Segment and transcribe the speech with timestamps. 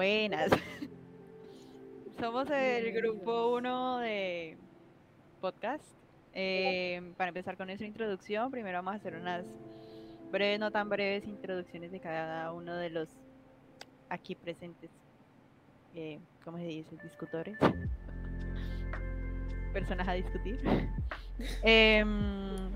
[0.00, 0.48] Buenas.
[2.18, 4.56] Somos el grupo 1 de
[5.42, 5.84] podcast.
[6.32, 9.44] Eh, para empezar con nuestra introducción, primero vamos a hacer unas
[10.32, 13.10] breves, no tan breves introducciones de cada uno de los
[14.08, 14.90] aquí presentes.
[15.94, 16.96] Eh, ¿Cómo se dice?
[17.02, 17.58] Discutores.
[19.74, 20.58] Personas a discutir.
[21.62, 22.70] Em,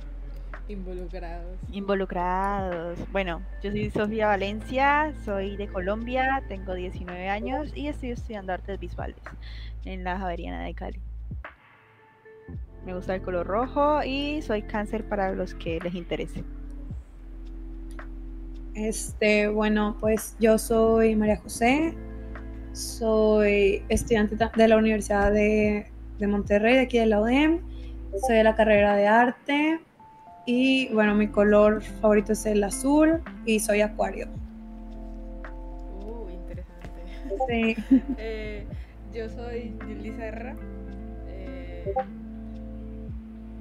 [0.68, 1.58] Involucrados.
[1.72, 2.98] Involucrados.
[3.12, 8.80] Bueno, yo soy Sofía Valencia, soy de Colombia, tengo 19 años y estoy estudiando artes
[8.80, 9.16] visuales
[9.84, 11.00] en la Javeriana de Cali.
[12.86, 16.42] Me gusta el color rojo y soy cáncer para los que les interese.
[18.74, 21.94] Este, bueno, pues yo soy María José,
[22.72, 27.60] soy estudiante de la Universidad de, de Monterrey, de aquí de la UDEM,
[28.26, 29.80] soy de la carrera de arte
[30.46, 34.28] y bueno, mi color favorito es el azul y soy acuario.
[36.04, 37.02] Uh, interesante.
[37.48, 37.76] Sí.
[38.18, 38.66] Eh,
[39.12, 40.54] yo soy Julie Serra.
[41.28, 41.94] Eh,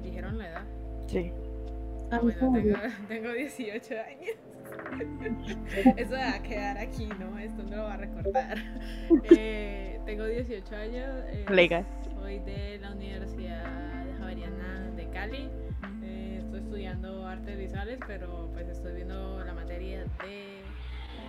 [0.03, 0.63] ¿Dijeron la edad?
[1.07, 1.31] Sí.
[2.11, 4.35] Ah, bueno, tengo, tengo 18 años.
[5.97, 7.37] Eso va a quedar aquí, ¿no?
[7.37, 8.57] Esto no lo va a recortar.
[9.35, 11.09] Eh, tengo 18 años.
[11.27, 11.85] eh, Legal.
[12.19, 13.63] Soy de la Universidad
[14.19, 15.49] Javeriana de Cali.
[16.73, 20.63] Estudiando artes visuales, pero pues estoy viendo la materia de.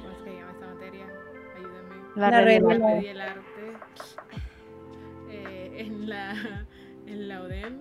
[0.01, 1.06] ¿Cómo es que se llama esta materia?
[1.55, 1.97] Ayúdenme.
[2.17, 2.39] La, La.
[2.39, 3.42] Arte y el arte.
[5.28, 6.64] Eh, en, la,
[7.06, 7.78] en la UDEM.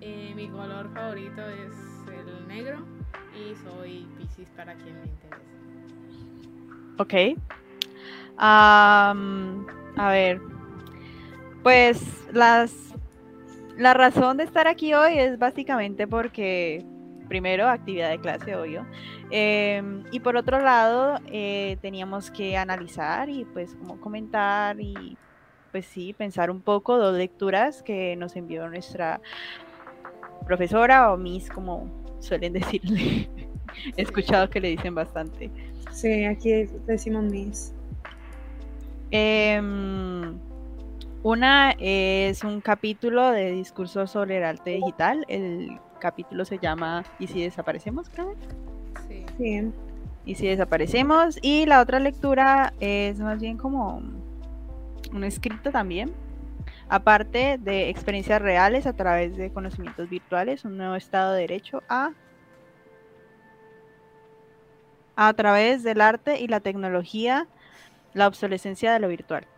[0.00, 1.72] Eh, mi color favorito es
[2.08, 2.80] el negro
[3.36, 5.46] y soy Pisces para quien le interese.
[6.98, 7.38] Ok.
[8.36, 9.64] Am,
[9.96, 10.40] a ver.
[11.62, 12.72] Pues las
[13.78, 16.84] la razón de estar aquí hoy es básicamente porque
[17.28, 18.84] primero actividad de clase, obvio.
[19.30, 25.16] em, y por otro lado, eh, teníamos que analizar y pues como comentar y
[25.70, 29.20] pues sí, pensar un poco dos lecturas que nos envió nuestra
[30.46, 31.88] profesora o Miss, como
[32.20, 33.28] suelen decirle.
[33.96, 35.50] He escuchado que le dicen bastante.
[35.92, 37.74] Sí, aquí decimos mis.
[39.10, 40.38] Em,
[41.22, 45.24] una es un capítulo de discurso sobre el arte digital.
[45.28, 48.08] El capítulo se llama ¿Y si desaparecemos?
[48.08, 48.34] Creo.
[49.08, 49.26] Sí.
[49.36, 49.72] Sí.
[50.24, 51.38] ¿Y si desaparecemos?
[51.42, 54.02] Y la otra lectura es más bien como
[55.12, 56.12] un escrito también.
[56.88, 62.10] Aparte de experiencias reales a través de conocimientos virtuales, un nuevo estado de derecho a
[65.16, 67.48] a través del arte y la tecnología,
[68.14, 69.48] la obsolescencia de lo virtual.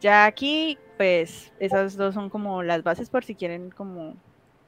[0.00, 4.14] Ya aquí, pues, esas dos son como las bases por si quieren como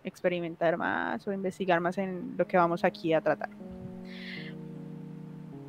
[0.05, 3.51] experimentar más o investigar más en lo que vamos aquí a tratar.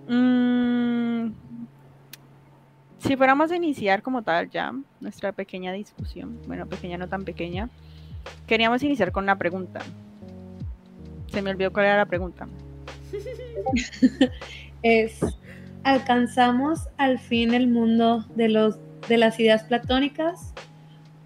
[0.07, 1.31] Mm,
[2.97, 7.69] si fuéramos a iniciar como tal ya nuestra pequeña discusión, bueno, pequeña no tan pequeña,
[8.47, 9.81] queríamos iniciar con una pregunta.
[11.27, 12.47] Se me olvidó cuál era la pregunta.
[14.83, 15.21] Es
[15.83, 20.53] alcanzamos al fin el mundo de los de las ideas platónicas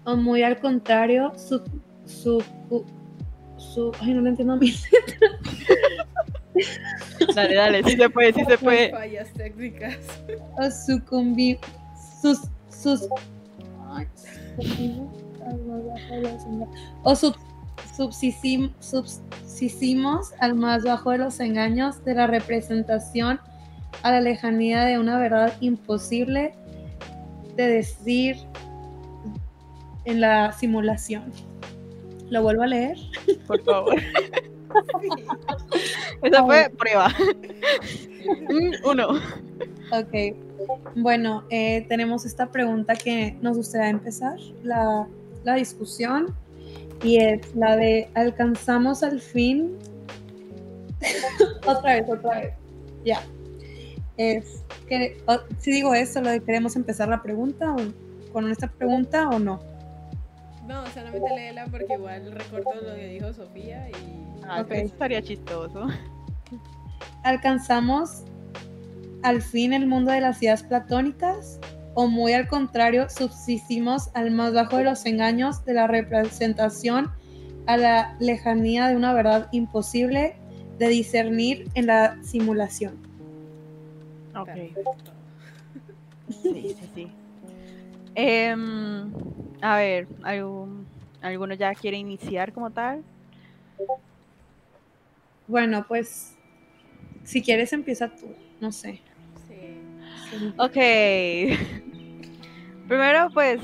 [0.04, 1.62] o muy al contrario su
[2.06, 2.42] su
[3.58, 4.72] su ay no lo entiendo a mí
[7.34, 8.90] Dale, dale, sí se puede, sí se puede.
[8.90, 9.96] Fallas técnicas.
[10.58, 11.58] o sucumbir
[12.20, 12.40] sus
[12.70, 13.06] sus
[13.92, 14.06] ay,
[14.56, 15.08] sucumbimos
[15.46, 16.68] al más bajo de los enga-
[17.04, 17.36] o sub,
[17.96, 23.38] subsisim- subsistimos al más bajo de los engaños de la representación
[24.02, 26.54] a la lejanía de una verdad imposible
[27.58, 28.36] de decir
[30.04, 31.32] en la simulación.
[32.30, 32.96] ¿Lo vuelvo a leer?
[33.46, 33.96] Por favor.
[36.22, 37.12] Esa fue prueba.
[38.84, 39.08] Uno.
[39.90, 40.36] Ok.
[40.94, 45.08] Bueno, eh, tenemos esta pregunta que nos gustaría empezar, la,
[45.44, 46.34] la discusión,
[47.02, 49.76] y es la de ¿alcanzamos al fin?
[51.66, 52.54] otra vez, otra vez.
[53.04, 53.20] Ya.
[54.18, 55.16] Es que,
[55.58, 59.60] si digo esto, lo de queremos empezar la pregunta o con esta pregunta o no.
[60.66, 63.94] No, solamente léela porque igual recuerdo lo que dijo Sofía y.
[64.46, 64.68] Ah, Ok.
[64.68, 65.86] pero eso estaría chistoso.
[67.22, 68.24] ¿Alcanzamos
[69.22, 71.58] al fin el mundo de las ideas platónicas?
[71.94, 77.10] ¿O muy al contrario, subsistimos al más bajo de los engaños de la representación
[77.66, 80.36] a la lejanía de una verdad imposible
[80.78, 83.07] de discernir en la simulación?
[84.42, 84.46] Ok.
[84.46, 85.12] Perfecto.
[86.42, 87.12] Sí, sí, sí.
[88.14, 89.12] Em,
[89.62, 90.86] a ver, ¿algún-
[91.22, 93.02] ¿alguno ya quiere iniciar como tal?
[95.46, 96.34] Bueno, pues
[97.24, 99.00] si quieres empieza tú, no sé.
[99.46, 99.80] Sí.
[100.58, 100.76] Ok.
[102.88, 103.60] Primero, pues,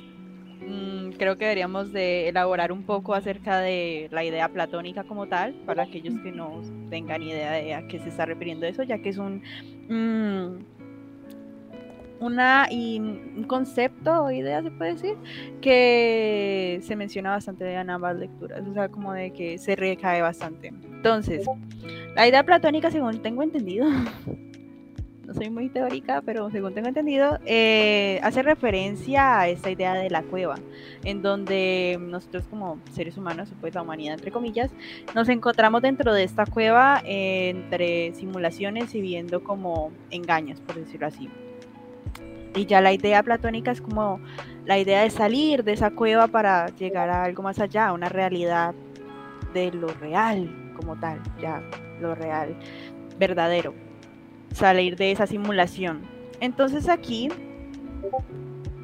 [0.67, 5.55] mm, creo que deberíamos de elaborar un poco acerca de la idea platónica como tal,
[5.67, 9.11] para aquellos que no tengan idea de a qué se está refiriendo eso, ya que
[9.11, 9.43] es un...
[9.89, 10.75] mm,
[12.21, 15.17] una y un concepto o idea se puede decir
[15.61, 20.69] que se menciona bastante en ambas lecturas, o sea, como de que se recae bastante.
[20.69, 21.47] Entonces,
[22.15, 23.87] la idea platónica, según tengo entendido,
[25.27, 30.11] no soy muy teórica, pero según tengo entendido, eh, hace referencia a esta idea de
[30.11, 30.57] la cueva,
[31.03, 34.71] en donde nosotros como seres humanos, pues la humanidad entre comillas,
[35.15, 41.29] nos encontramos dentro de esta cueva entre simulaciones y viendo como engaños, por decirlo así.
[42.55, 44.21] Y ya la idea platónica es como
[44.65, 48.09] la idea de salir de esa cueva para llegar a algo más allá, a una
[48.09, 48.75] realidad
[49.53, 51.63] de lo real como tal, ya
[52.01, 52.57] lo real,
[53.19, 53.75] verdadero.
[54.55, 56.01] Salir de esa simulación.
[56.41, 57.29] Entonces aquí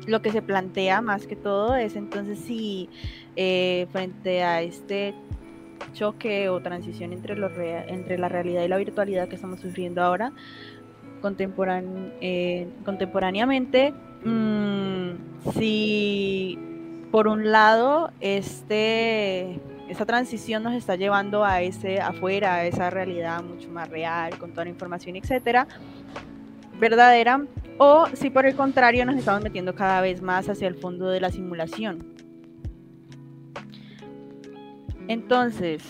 [0.07, 2.89] lo que se plantea más que todo es entonces si
[3.37, 5.15] eh, frente a este
[5.93, 10.33] choque o transición entre, lo entre la realidad y la virtualidad que estamos sufriendo ahora,
[12.21, 13.93] eh, contemporáneamente,
[14.25, 15.11] mm,
[15.53, 16.59] si
[17.11, 23.43] por un lado este, esta transición nos está llevando a ese afuera, a esa realidad
[23.43, 25.67] mucho más real, con toda la información, etcétera,
[26.79, 27.45] verdadera,
[27.79, 31.21] o si por el contrario nos estamos metiendo cada vez más hacia el fondo de
[31.21, 32.15] la simulación.
[35.09, 35.83] Entonces,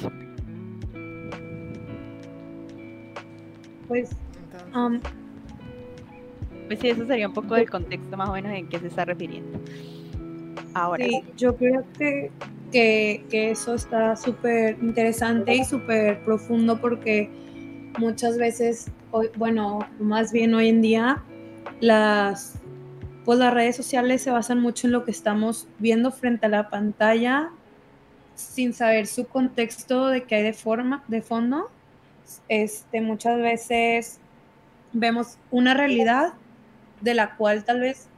[3.90, 4.10] Pues,
[4.72, 5.00] um,
[6.68, 9.04] pues sí, eso sería un poco del contexto más o menos en qué se está
[9.04, 9.58] refiriendo.
[10.74, 12.30] Ahora, sí, yo creo que,
[12.70, 17.30] que, eso está súper interesante y súper profundo porque
[17.98, 21.22] muchas veces, hoy, bueno, más bien hoy en día,
[21.80, 22.54] las,
[23.24, 26.70] pues las redes sociales se basan mucho en lo que estamos viendo frente a la
[26.70, 27.50] pantalla
[28.34, 31.70] sin saber su contexto de que hay de forma, de fondo.
[32.48, 34.18] Este, muchas veces
[34.92, 36.32] vemos una realidad
[37.00, 38.09] de la cual tal vez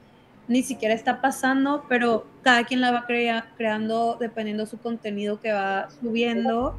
[0.53, 5.53] ni siquiera está pasando, pero cada quien la va crea- creando dependiendo su contenido que
[5.53, 6.77] va subiendo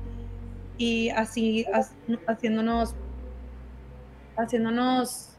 [0.78, 2.96] y así ha- haciéndonos
[4.36, 5.38] haciéndonos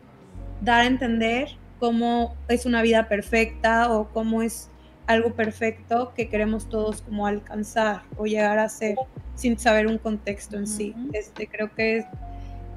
[0.61, 1.49] dar a entender
[1.79, 4.71] cómo es una vida perfecta o cómo es
[5.07, 8.97] algo perfecto que queremos todos como alcanzar o llegar a ser
[9.35, 10.95] sin saber un contexto en sí.
[11.13, 12.05] Este creo que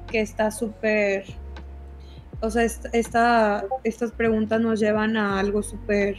[0.08, 1.24] que está súper
[2.40, 6.16] o sea, est- esta, estas preguntas nos llevan a algo súper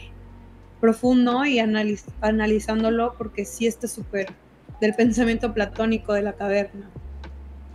[0.80, 4.28] profundo y analiz- analizándolo porque sí está súper
[4.80, 6.92] del pensamiento platónico de la caverna.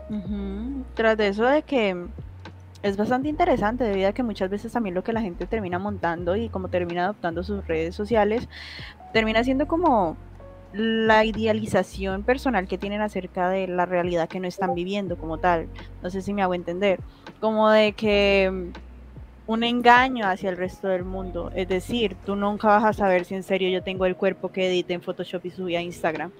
[0.08, 1.96] Ujú, Tras de eso de que
[2.84, 6.36] es bastante interesante debido a que muchas veces también lo que la gente termina montando
[6.36, 8.48] y como termina adoptando sus redes sociales,
[9.12, 10.20] termina siendo como
[10.76, 15.68] la idealización personal que tienen acerca de la realidad que no están viviendo como tal.
[16.04, 17.00] No sé si me hago entender.
[17.40, 21.52] Como de que mm, un engaño hacia el resto del mundo.
[21.56, 24.68] Es decir, tú nunca vas a saber si en serio yo tengo el cuerpo que
[24.68, 26.32] edité en Photoshop y subí a Instagram.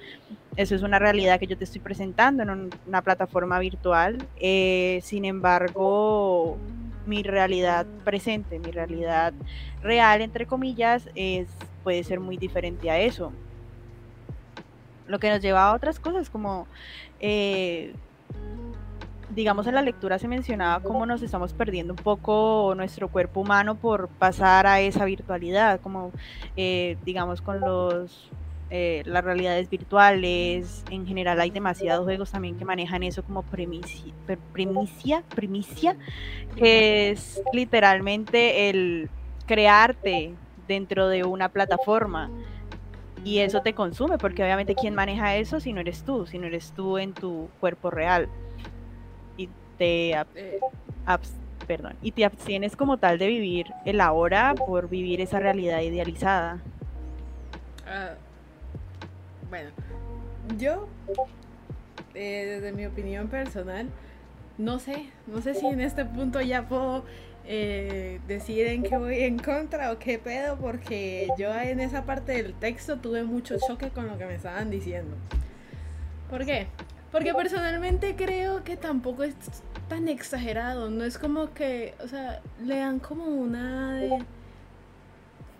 [0.58, 4.18] Eso es una realidad que yo te estoy presentando en un- una plataforma virtual.
[4.38, 6.58] Eh, sin embargo,
[7.06, 9.34] mi realidad presente, mi realidad
[9.82, 11.48] real, entre comillas, es,
[11.84, 13.32] puede ser muy diferente a eso.
[15.08, 16.68] Lo que nos lleva a otras cosas como,
[17.20, 17.94] eh,
[19.36, 23.76] digamos, en la lectura se mencionaba cómo nos estamos perdiendo un poco nuestro cuerpo humano
[23.76, 26.12] por pasar a esa virtualidad, como,
[26.56, 28.30] eh, digamos, con los
[28.72, 34.40] eh, las realidades virtuales, en general hay demasiados juegos también que manejan eso como per-
[34.52, 35.96] primicia, primicia,
[36.56, 39.10] que es literalmente el
[39.46, 40.34] crearte
[40.68, 42.32] dentro de una plataforma
[43.26, 46.46] y eso te consume, porque obviamente quién maneja eso si no eres tú, si no
[46.46, 48.30] eres tú en tu cuerpo real
[49.36, 50.60] y te ab- eh,
[51.68, 56.62] perdón, y te abstienes como tal de vivir el ahora por vivir esa realidad idealizada.
[57.88, 58.12] ah,
[59.50, 59.72] bueno,
[60.60, 60.88] yo,
[62.14, 63.88] eh, desde mi opinión personal,
[64.60, 67.04] no sé, no sé si en este punto ya puedo
[67.48, 72.32] eh, decir en qué voy en contra o qué pedo, porque yo en esa parte
[72.32, 75.16] del texto tuve mucho choque con lo que me estaban diciendo.
[76.30, 76.68] ¿Por qué?
[77.12, 79.36] Porque personalmente creo que tampoco es
[79.88, 84.26] tan exagerado, no es como que, o sea, le dan como una de...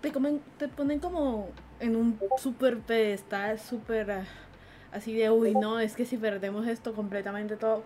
[0.00, 1.48] Te, comen, te ponen como
[1.80, 4.24] en un super pedestal, súper ah,
[4.92, 7.84] así de, uy, no, es que si perdemos esto completamente todo,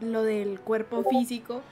[0.00, 1.62] lo del cuerpo físico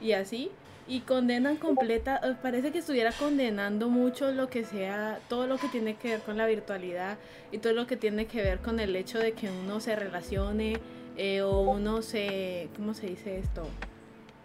[0.00, 0.50] y así,
[0.88, 5.68] y condenan completa, eh, parece que estuviera condenando mucho lo que sea, todo lo que
[5.68, 7.18] tiene que ver con la virtualidad
[7.50, 10.78] y todo lo que tiene que ver con el hecho de que uno se relacione
[11.16, 13.66] eh, o uno se, ¿cómo se dice esto?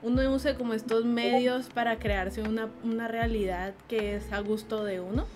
[0.01, 4.99] Uno use como estos medios para crearse una, una realidad que es a gusto de
[4.99, 5.27] uno,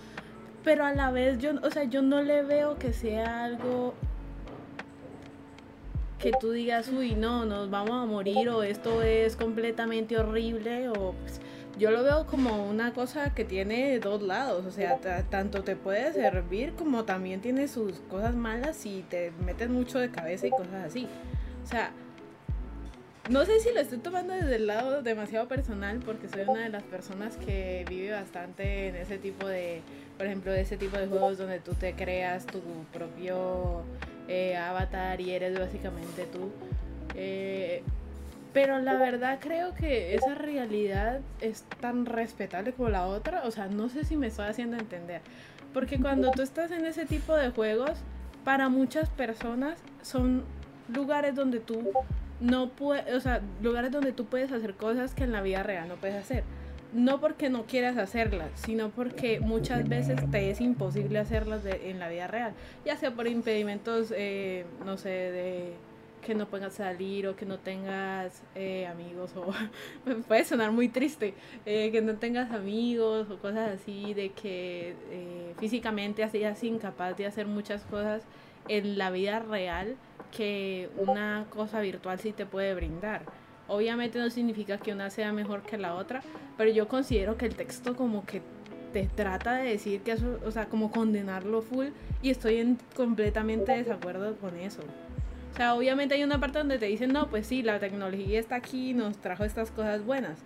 [0.64, 3.94] pero a la vez yo, o sea, yo no le veo que sea algo
[6.18, 11.12] que tú digas, uy, no, nos vamos a morir o esto es completamente horrible o
[11.12, 11.40] pues,
[11.78, 16.12] yo lo veo como una cosa que tiene dos lados, o sea, tanto te puede
[16.14, 20.86] servir como también tiene sus cosas malas y te metes mucho de cabeza y cosas
[20.86, 21.06] así.
[21.62, 21.90] O sea,
[23.28, 26.68] no sé si lo estoy tomando desde el lado demasiado personal porque soy una de
[26.70, 29.82] las personas que vive bastante en ese tipo de,
[30.16, 33.82] por ejemplo, de ese tipo de juegos donde tú te creas tu propio
[34.28, 36.50] eh, avatar y eres básicamente tú.
[37.14, 37.82] Eh,
[38.52, 43.44] pero la verdad creo que esa realidad es tan respetable como la otra.
[43.44, 45.20] O sea, no sé si me estoy haciendo entender.
[45.74, 47.92] Porque cuando tú estás en ese tipo de juegos,
[48.44, 50.44] para muchas personas son
[50.88, 51.92] lugares donde tú
[52.40, 55.88] no puedes, o sea, lugares donde tú puedes hacer cosas que en la vida real
[55.88, 56.44] no puedes hacer
[56.92, 62.08] no porque no quieras hacerlas, sino porque muchas veces te es imposible hacerlas en la
[62.08, 62.52] vida real,
[62.84, 65.72] ya sea por impedimentos, eh, no sé, de
[66.22, 69.52] que no puedas salir o que no tengas eh, amigos o
[70.28, 74.96] puede sonar muy triste eh, que no tengas amigos o cosas así de que
[75.60, 78.24] físicamente seas incapaz de hacer muchas cosas
[78.66, 79.96] en la vida real
[80.36, 83.22] que una cosa virtual sí te puede brindar
[83.68, 86.22] Obviamente no significa que una sea mejor que la otra,
[86.56, 88.42] pero yo considero que el texto como que
[88.92, 91.88] te trata de decir que eso, o sea, como condenarlo full
[92.22, 94.82] y estoy en completamente desacuerdo con eso.
[95.52, 98.56] O sea, obviamente hay una parte donde te dicen, no, pues sí, la tecnología está
[98.56, 100.38] aquí, nos trajo estas cosas buenas.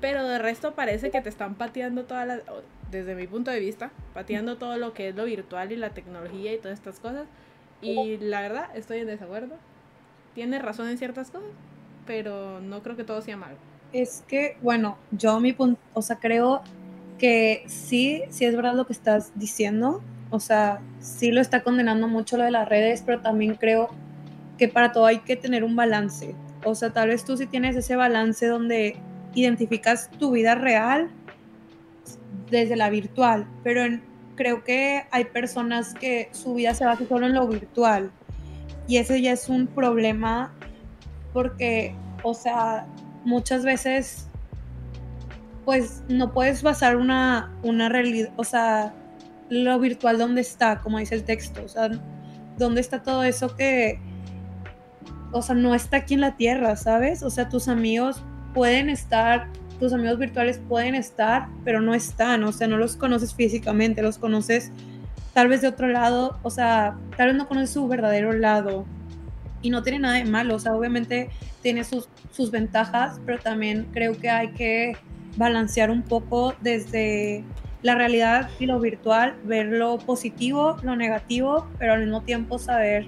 [0.00, 2.42] Pero de resto parece que te están pateando todas las,
[2.90, 6.54] desde mi punto de vista, pateando todo lo que es lo virtual y la tecnología
[6.54, 7.26] y todas estas cosas.
[7.80, 9.56] Y la verdad, estoy en desacuerdo.
[10.34, 11.50] Tiene razón en ciertas cosas,
[12.08, 13.56] pero no creo que todo sea malo.
[13.92, 16.62] Es que, bueno, yo mi punto, o sea, creo
[17.18, 22.08] que sí, sí es verdad lo que estás diciendo, o sea, sí lo está condenando
[22.08, 23.90] mucho lo de las redes, pero también creo
[24.56, 26.34] que para todo hay que tener un balance.
[26.64, 28.96] O sea, tal vez tú sí tienes ese balance donde
[29.34, 31.10] identificas tu vida real
[32.50, 33.82] desde la virtual, pero
[34.34, 38.10] creo que hay personas que su vida se basa solo en lo virtual
[38.86, 40.54] y ese ya es un problema
[41.38, 42.84] porque, o sea,
[43.24, 44.26] muchas veces,
[45.64, 48.92] pues no puedes basar una, una realidad, o sea,
[49.48, 50.80] lo virtual, ¿dónde está?
[50.80, 51.90] Como dice el texto, o sea,
[52.56, 54.00] ¿dónde está todo eso que,
[55.30, 57.22] o sea, no está aquí en la tierra, ¿sabes?
[57.22, 58.20] O sea, tus amigos
[58.52, 59.46] pueden estar,
[59.78, 64.18] tus amigos virtuales pueden estar, pero no están, o sea, no los conoces físicamente, los
[64.18, 64.72] conoces
[65.34, 68.86] tal vez de otro lado, o sea, tal vez no conoces su verdadero lado,
[69.62, 71.30] y no tiene nada de malo, o sea, obviamente
[71.62, 74.96] tiene sus, sus ventajas, pero también creo que hay que
[75.36, 77.44] balancear un poco desde
[77.82, 83.06] la realidad y lo virtual, ver lo positivo, lo negativo, pero al mismo tiempo saber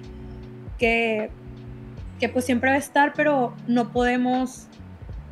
[0.77, 1.29] que,
[2.19, 4.67] que pues siempre va a estar, pero no podemos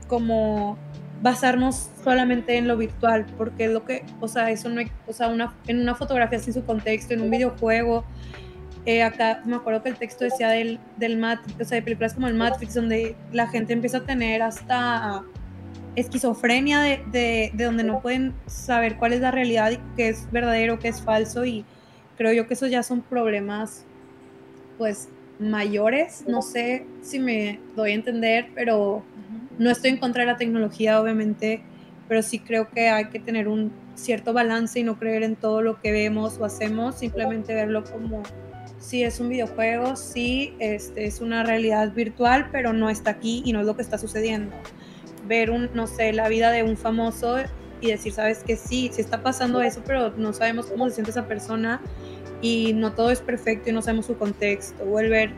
[0.08, 0.78] como
[1.22, 5.28] basarnos solamente en lo virtual, porque es lo que, o sea, eso no, o sea,
[5.28, 8.06] una, en una fotografía sin su contexto, en un videojuego,
[8.89, 12.15] eh, acá me acuerdo que el texto decía del, del Matrix, o sea, de películas
[12.15, 15.24] como el Matrix, donde la gente empieza a tener hasta
[15.96, 20.31] esquizofrenia de, de, de, donde no pueden saber cuál es la realidad y qué es
[20.31, 21.65] verdadero, qué es falso, y
[22.17, 23.86] creo yo que esos ya son problemas,
[24.79, 29.03] pues, mayores, no sé si me doy a entender, pero
[29.60, 31.62] no estoy en contra de la tecnología, obviamente,
[32.08, 35.62] pero sí creo que hay que tener un cierto balance y no creer en todo
[35.62, 38.24] lo que vemos o hacemos, simplemente verlo como
[38.80, 43.54] sí es un videojuego, sí este, es una realidad virtual, pero no está aquí y
[43.54, 44.56] no es lo que está sucediendo.
[45.28, 47.38] Ver un, no sé, la vida de un famoso
[47.82, 51.12] y decir, sabes que sí, sí está pasando eso, pero no sabemos cómo se siente
[51.12, 51.82] esa persona
[52.42, 54.84] y no todo es perfecto y no sabemos su contexto.
[54.84, 55.32] O el ver,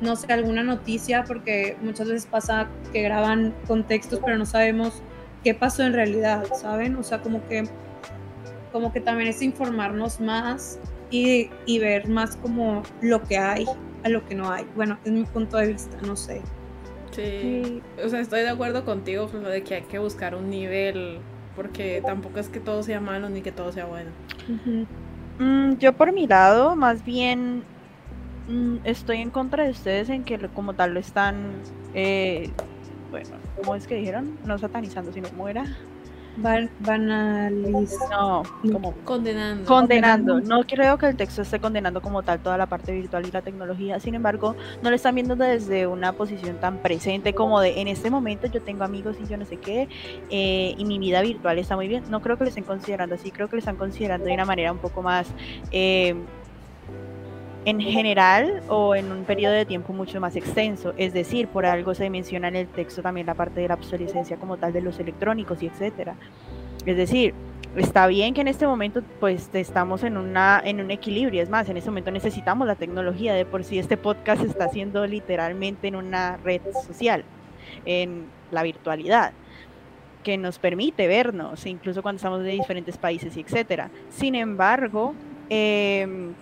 [0.00, 5.02] no sé, alguna noticia, porque muchas veces pasa que graban contextos, pero no sabemos
[5.44, 6.96] qué pasó en realidad, ¿saben?
[6.96, 7.64] O sea, como que,
[8.72, 10.78] como que también es informarnos más
[11.10, 13.66] y, ver más como lo que hay
[14.04, 14.66] a lo que no hay.
[14.76, 16.40] Bueno, es mi punto de vista, no sé.
[17.12, 21.18] Sí, o sea, estoy de acuerdo contigo, de que hay que buscar un nivel,
[21.56, 24.10] porque tampoco es que todo sea malo ni que todo sea bueno.
[25.38, 27.62] Mm, yo por mi lado, más bien
[28.48, 31.52] mm, estoy en contra de ustedes en que como tal lo están
[31.94, 32.50] eh,
[33.10, 34.38] bueno, ¿cómo es que dijeron?
[34.44, 35.64] No satanizando, sino ¿cómo era?
[36.36, 38.42] Ban banaliz- No,
[38.72, 39.64] como Condenando.
[39.64, 40.40] condenando.
[40.40, 43.42] No creo que el texto esté condenando como tal toda la parte virtual y la
[43.42, 43.98] tecnología.
[43.98, 48.08] Sin embargo, no lo están viendo desde una posición tan presente como de en este
[48.10, 49.88] momento yo tengo amigos y yo no sé qué
[50.30, 52.04] eh, y mi vida virtual está muy bien.
[52.08, 53.30] No creo que lo estén considerando así.
[53.32, 55.26] Creo que lo están considerando de una manera un poco más
[55.72, 56.14] eh,
[57.68, 60.94] en general o en un periodo de tiempo mucho más extenso.
[60.96, 64.38] Es decir, por algo se menciona en el texto también la parte de la obsolescencia
[64.38, 66.14] como tal de los electrónicos y etcétera.
[66.86, 67.34] Es decir,
[67.76, 71.68] está bien que en este momento pues estamos en una en un equilibrio, es más,
[71.68, 75.96] en este momento necesitamos la tecnología, de por sí este podcast está haciendo literalmente en
[75.96, 77.22] una red social,
[77.84, 79.32] en la virtualidad
[80.24, 83.90] que nos permite vernos, incluso cuando estamos de diferentes países y etcétera.
[84.10, 85.14] Sin embargo,
[85.50, 86.32] eh,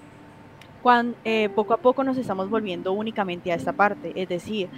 [0.87, 4.71] cuan- eh, poco a poco nos estamos volviendo únicamente a esta parte, es decir,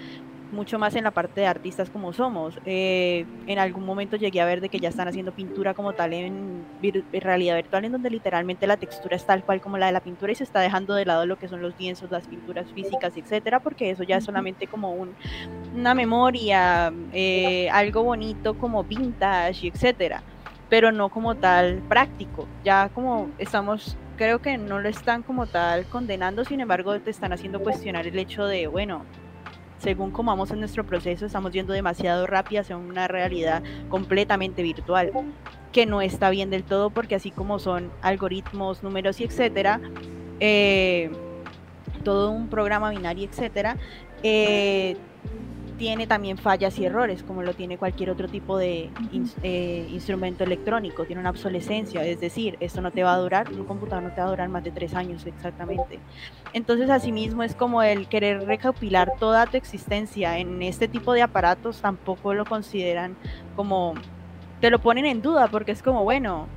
[0.50, 2.59] mucho más en la parte de artistas como somos.
[2.65, 6.15] Eh, en algún momento llegué a ver de que ya están haciendo pintura como tal
[6.15, 9.93] en, vir- realidad virtual, en donde literalmente la textura es tal cual como la de
[9.93, 12.73] la pintura y se está dejando de lado lo que son los lienzos, las pinturas
[12.73, 15.17] físicas, etcétera, porque eso ya es solamente como un,
[15.71, 20.25] una memoria, eh, algo bonito como vintage etcétera,
[20.69, 22.50] pero no como tal práctico.
[22.62, 27.33] Ya como estamos, creo que no lo están como tal condenando, sin embargo te están
[27.33, 29.07] haciendo cuestionar el hecho de, bueno,
[29.79, 35.13] según como vamos en nuestro proceso, estamos yendo demasiado rápido hacia una realidad completamente virtual,
[35.73, 39.81] que no está bien del todo porque así como son algoritmos, números y etcétera,
[40.41, 41.11] eh,
[42.03, 43.77] todo un programa binario, etcétera,
[44.25, 44.97] eh,
[45.79, 50.45] tiene también fallas y errores, como lo tiene cualquier otro tipo de ins- eh, instrumento
[50.45, 54.11] electrónico, tiene una obsolescencia, es decir, esto no te va a durar, un computador no
[54.13, 56.01] te va a durar más de tres años exactamente.
[56.53, 61.81] Entonces, asimismo, es como el querer recopilar toda tu existencia en este tipo de aparatos,
[61.81, 63.17] tampoco lo consideran
[63.55, 63.95] como,
[64.61, 66.49] te lo ponen en duda, porque es como, bueno,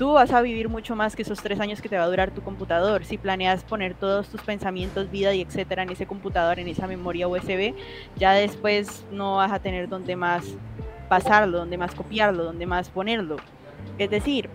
[0.00, 2.30] tú vas a vivir mucho más que esos tres años que te va a durar
[2.30, 3.04] tu computador.
[3.04, 7.28] Si planeas poner todos tus pensamientos, vida y etcétera en ese computador, en esa memoria
[7.28, 7.74] USB,
[8.16, 10.56] ya después no vas a tener donde más
[11.10, 13.36] pasarlo, donde más copiarlo, donde más ponerlo.
[13.98, 14.48] Es decir,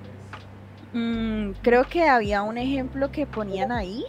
[0.93, 4.03] mm, creo que había un ejemplo que ponían ahí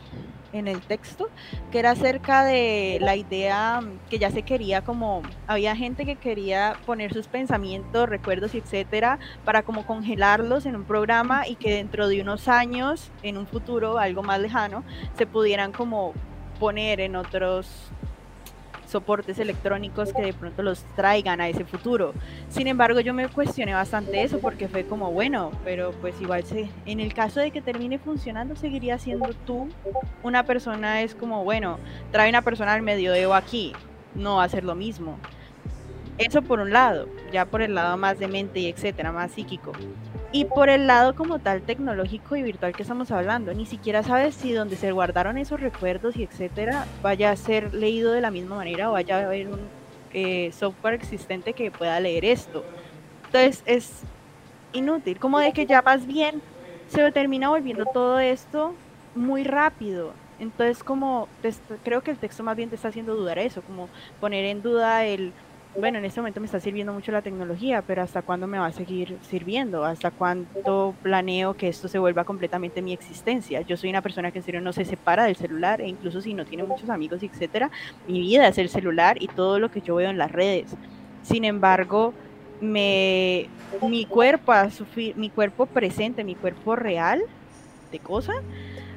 [0.58, 1.28] en el texto,
[1.70, 6.16] que era acerca de la idea mm, que ya se quería como, había gente que
[6.16, 12.08] quería poner sus pensamientos, recuerdos etcétera, para como congelarlos en un programa y que dentro
[12.08, 14.84] de unos años, en un futuro algo más lejano,
[15.16, 16.12] se pudieran como
[16.58, 17.90] poner en otros
[18.86, 22.14] soportes electrónicos que de pronto los traigan a ese futuro.
[22.48, 26.68] Sin embargo, yo me cuestioné bastante eso porque fue como, bueno, pero pues igual se,
[26.84, 29.68] en el caso de que termine funcionando, seguiría siendo tú
[30.22, 31.78] una persona, es como, bueno,
[32.12, 33.72] trae una persona al medioevo aquí,
[34.14, 35.18] no va a ser lo mismo.
[36.18, 39.72] Eso por un lado, ya por el lado más de mente y etcétera, más psíquico.
[40.32, 44.34] Y por el lado como tal tecnológico y virtual que estamos hablando, ni siquiera sabes
[44.34, 48.56] si donde se guardaron esos recuerdos y etcétera vaya a ser leído de la misma
[48.56, 49.60] manera o vaya a haber un
[50.14, 52.64] eh, software existente que pueda leer esto.
[53.26, 54.02] Entonces es
[54.72, 56.40] inútil, como de que ya más bien
[56.88, 58.74] se termina volviendo todo esto
[59.14, 60.14] muy rápido.
[60.38, 61.28] Entonces como
[61.84, 63.88] creo que el texto más bien te está haciendo dudar eso, como
[64.20, 65.32] poner en duda el
[65.78, 68.66] bueno, en este momento me está sirviendo mucho la tecnología, pero ¿hasta cuándo me va
[68.66, 69.84] a seguir sirviendo?
[69.84, 73.60] ¿Hasta cuándo planeo que esto se vuelva completamente mi existencia?
[73.60, 76.34] Yo soy una persona que en serio no se separa del celular e incluso si
[76.34, 77.70] no tiene muchos amigos, etcétera,
[78.08, 80.74] mi vida es el celular y todo lo que yo veo en las redes.
[81.22, 82.14] Sin embargo,
[82.60, 83.48] me,
[83.82, 84.52] mi cuerpo
[85.16, 87.22] mi cuerpo presente, mi cuerpo real
[87.92, 88.32] de cosa,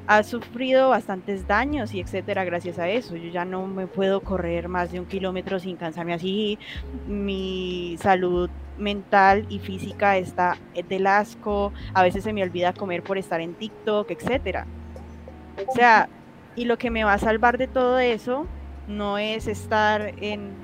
[0.09, 3.15] ha sufrido bastantes daños y etcétera gracias a eso.
[3.15, 6.57] Yo ya no me puedo correr más de un kilómetro sin cansarme así.
[7.07, 10.57] Mi salud mental y física está
[10.89, 11.71] del asco.
[11.93, 14.65] A veces se me olvida comer por estar en TikTok, etcétera.
[15.67, 16.09] O sea,
[16.55, 18.47] y lo que me va a salvar de todo eso
[18.87, 20.55] no es estar en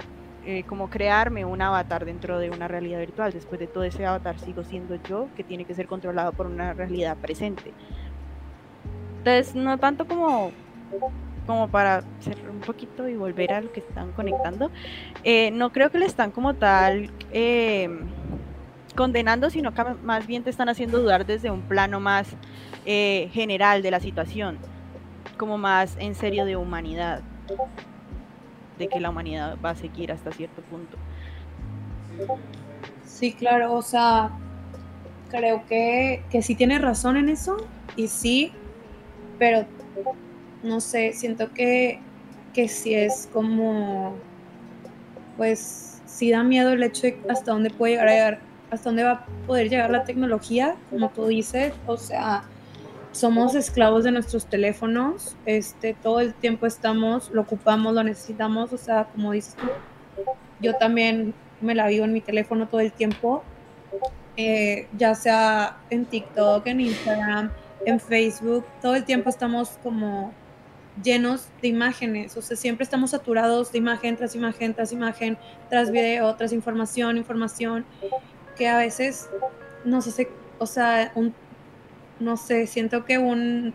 [0.48, 3.32] eh, como crearme un avatar dentro de una realidad virtual.
[3.32, 6.74] Después de todo ese avatar sigo siendo yo, que tiene que ser controlado por una
[6.74, 7.74] realidad presente.
[9.26, 10.52] Entonces, no tanto como,
[11.48, 14.70] como para cerrar un poquito y volver a lo que están conectando,
[15.24, 17.90] eh, no creo que le están como tal eh,
[18.96, 22.28] condenando, sino que más bien te están haciendo dudar desde un plano más
[22.86, 24.60] eh, general de la situación,
[25.40, 27.24] como más en serio de humanidad,
[28.78, 30.98] de que la humanidad va a seguir hasta cierto punto.
[33.04, 34.30] Sí, claro, o sea,
[35.32, 37.58] creo que, que sí tiene razón en eso,
[37.96, 38.54] y sí,
[39.38, 39.66] pero
[40.64, 42.00] no sé, siento que,
[42.54, 44.16] que sí es como,
[45.38, 48.40] pues, sí da miedo el hecho de hasta dónde puede llegar
[48.72, 52.44] hasta dónde va a poder llegar la tecnología, como tú dices, o sea,
[53.12, 58.78] somos esclavos de nuestros teléfonos, este, todo el tiempo estamos, lo ocupamos, lo necesitamos, o
[58.78, 59.68] sea, como dices tú,
[60.60, 63.44] yo también me la vivo en mi teléfono todo el tiempo,
[64.36, 67.52] eh, ya sea en TikTok, en Instagram,
[67.86, 70.34] en Facebook, todo el tiempo estamos como
[71.04, 75.38] llenos de imágenes, o sea, siempre estamos saturados de imagen tras imagen, tras imagen,
[75.70, 77.86] tras video, tras información, información,
[78.56, 79.30] que a veces
[79.84, 81.12] nos hace, o sea,
[82.20, 83.74] no sé, siento que un,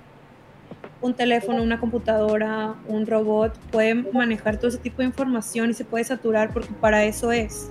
[1.02, 5.84] un teléfono, una computadora, un robot puede manejar todo ese tipo de información y se
[5.84, 7.70] puede saturar porque para eso es.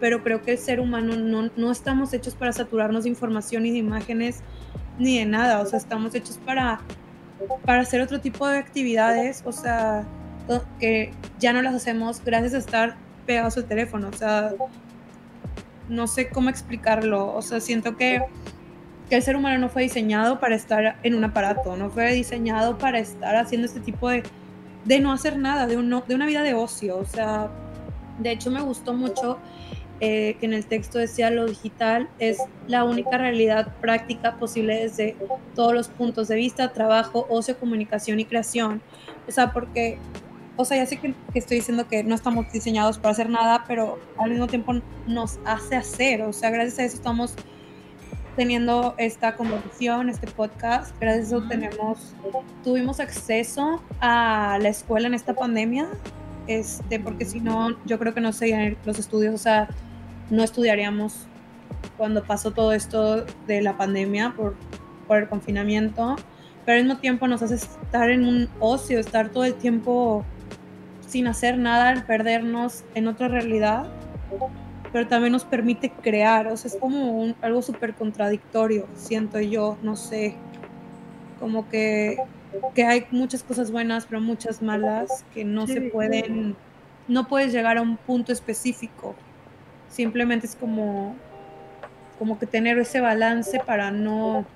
[0.00, 3.70] Pero creo que el ser humano no, no estamos hechos para saturarnos de información y
[3.70, 4.42] de imágenes
[4.98, 5.60] ni de nada.
[5.60, 6.80] O sea, estamos hechos para,
[7.64, 9.42] para hacer otro tipo de actividades.
[9.44, 10.04] O sea,
[10.78, 14.08] que ya no las hacemos gracias a estar pegados al teléfono.
[14.08, 14.52] O sea,
[15.88, 17.34] no sé cómo explicarlo.
[17.34, 18.22] O sea, siento que
[19.10, 22.78] que el ser humano no fue diseñado para estar en un aparato, no fue diseñado
[22.78, 24.22] para estar haciendo este tipo de,
[24.84, 26.96] de no hacer nada, de, de una vida de ocio.
[26.96, 27.50] O sea,
[28.20, 29.38] de hecho me gustó mucho
[30.00, 35.14] eh, que en el texto decía lo digital es la única realidad práctica posible desde
[35.54, 38.80] todos los puntos de vista, trabajo, ocio, comunicación y creación.
[39.28, 39.98] O sea, porque,
[40.56, 43.64] o sea, ya sé que, que estoy diciendo que no estamos diseñados para hacer nada,
[43.68, 44.74] pero al mismo tiempo
[45.06, 46.22] nos hace hacer.
[46.22, 47.34] O sea, gracias a eso estamos
[48.36, 50.94] teniendo esta conversación, este podcast.
[50.98, 52.14] Gracias a eso tenemos,
[52.64, 55.88] tuvimos acceso a la escuela en esta pandemia,
[56.46, 59.68] este, porque si no, yo creo que no seguirían los estudios, o sea,
[60.30, 61.26] no estudiaríamos
[61.96, 64.54] cuando pasó todo esto de la pandemia por,
[65.06, 66.16] por el confinamiento,
[66.64, 70.24] pero al mismo tiempo nos hace estar en un ocio, estar todo el tiempo
[71.06, 73.90] sin hacer nada, perdernos en otra realidad
[74.92, 79.96] pero también nos permite crear, o sea, es como algo súper contradictorio, siento yo, no
[79.96, 80.34] sé,
[81.38, 82.16] como que,
[82.74, 86.56] que, hay muchas cosas buenas, pero muchas malas, que no se pueden,
[87.06, 89.14] no puedes llegar a un punto específico,
[89.90, 91.14] simplemente es como,
[92.18, 94.46] como que tener ese balance para no,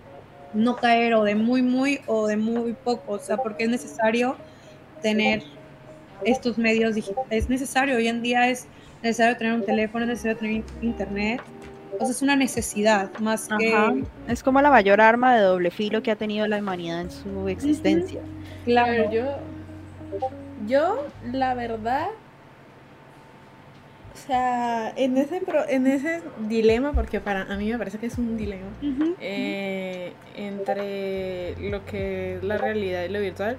[0.55, 4.37] no caer o de muy, muy o de muy poco, o sea, porque es necesario
[5.03, 5.43] tener
[6.25, 8.67] estos medios digitales, es necesario, hoy en día es
[9.03, 11.43] necesario tener un teléfono, es necesario tener internet.
[12.01, 14.05] O sea, es una necesidad más que...
[14.27, 17.49] Es como la mayor arma de doble filo que ha tenido la humanidad en su
[17.49, 18.21] existencia.
[18.65, 19.37] Claro, yo,
[20.67, 22.09] yo, la verdad,
[24.27, 28.37] sea, en ese, en ese dilema, porque para a mí me parece que es un
[28.37, 28.67] dilema,
[29.21, 33.59] eh, entre lo que es la realidad y lo virtual,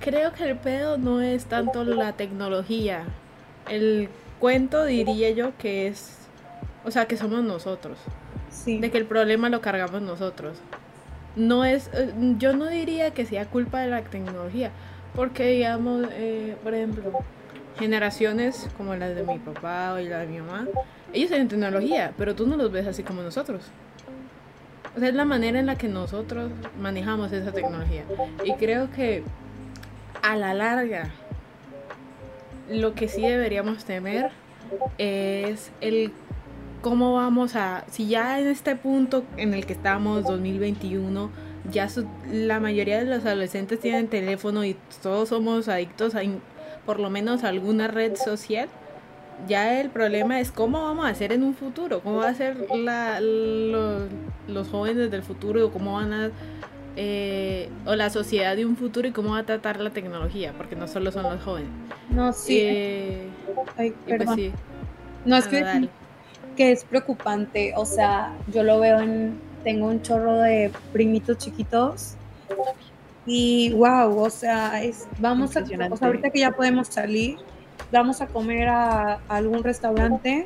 [0.00, 3.04] creo que el pedo no es tanto la tecnología,
[3.68, 6.18] el cuento diría yo que es,
[6.84, 7.98] o sea, que somos nosotros.
[8.50, 8.78] Sí.
[8.78, 10.58] De que el problema lo cargamos nosotros.
[11.34, 14.70] No es, eh, yo no diría que sea culpa de la tecnología,
[15.14, 17.24] porque digamos, eh, por ejemplo,
[17.78, 20.66] generaciones como las de mi papá o la de mi mamá,
[21.12, 23.62] ellos tienen tecnología, pero tú no los ves así como nosotros.
[24.96, 28.04] O sea, es la manera en la que nosotros manejamos esa tecnología.
[28.44, 29.22] Y creo que
[30.22, 31.10] a la larga
[32.70, 34.30] lo que sí deberíamos temer
[34.98, 36.12] es el
[36.80, 41.30] cómo vamos a, si ya en este punto en el que estamos, 2021,
[41.70, 41.88] ya
[42.32, 46.22] la mayoría de los adolescentes tienen teléfono y todos somos adictos a
[46.86, 48.68] por lo menos alguna red social,
[49.46, 52.56] ya el problema es cómo vamos a hacer en un futuro, cómo va a ser
[52.74, 54.04] la, los,
[54.48, 56.30] los jóvenes del futuro, cómo van a
[56.98, 60.76] eh, o la sociedad de un futuro y cómo va a tratar la tecnología, porque
[60.76, 61.68] no solo son los jóvenes.
[62.08, 62.58] No, sí.
[62.62, 63.28] Eh,
[63.76, 64.52] Ay, pues perdón.
[65.26, 65.88] No, es que,
[66.56, 72.14] que es preocupante, o sea, yo lo veo en, tengo un chorro de primitos chiquitos
[73.26, 77.36] y wow, o sea, es, vamos a, o sea, ahorita que ya podemos salir,
[77.90, 80.44] vamos a comer a algún restaurante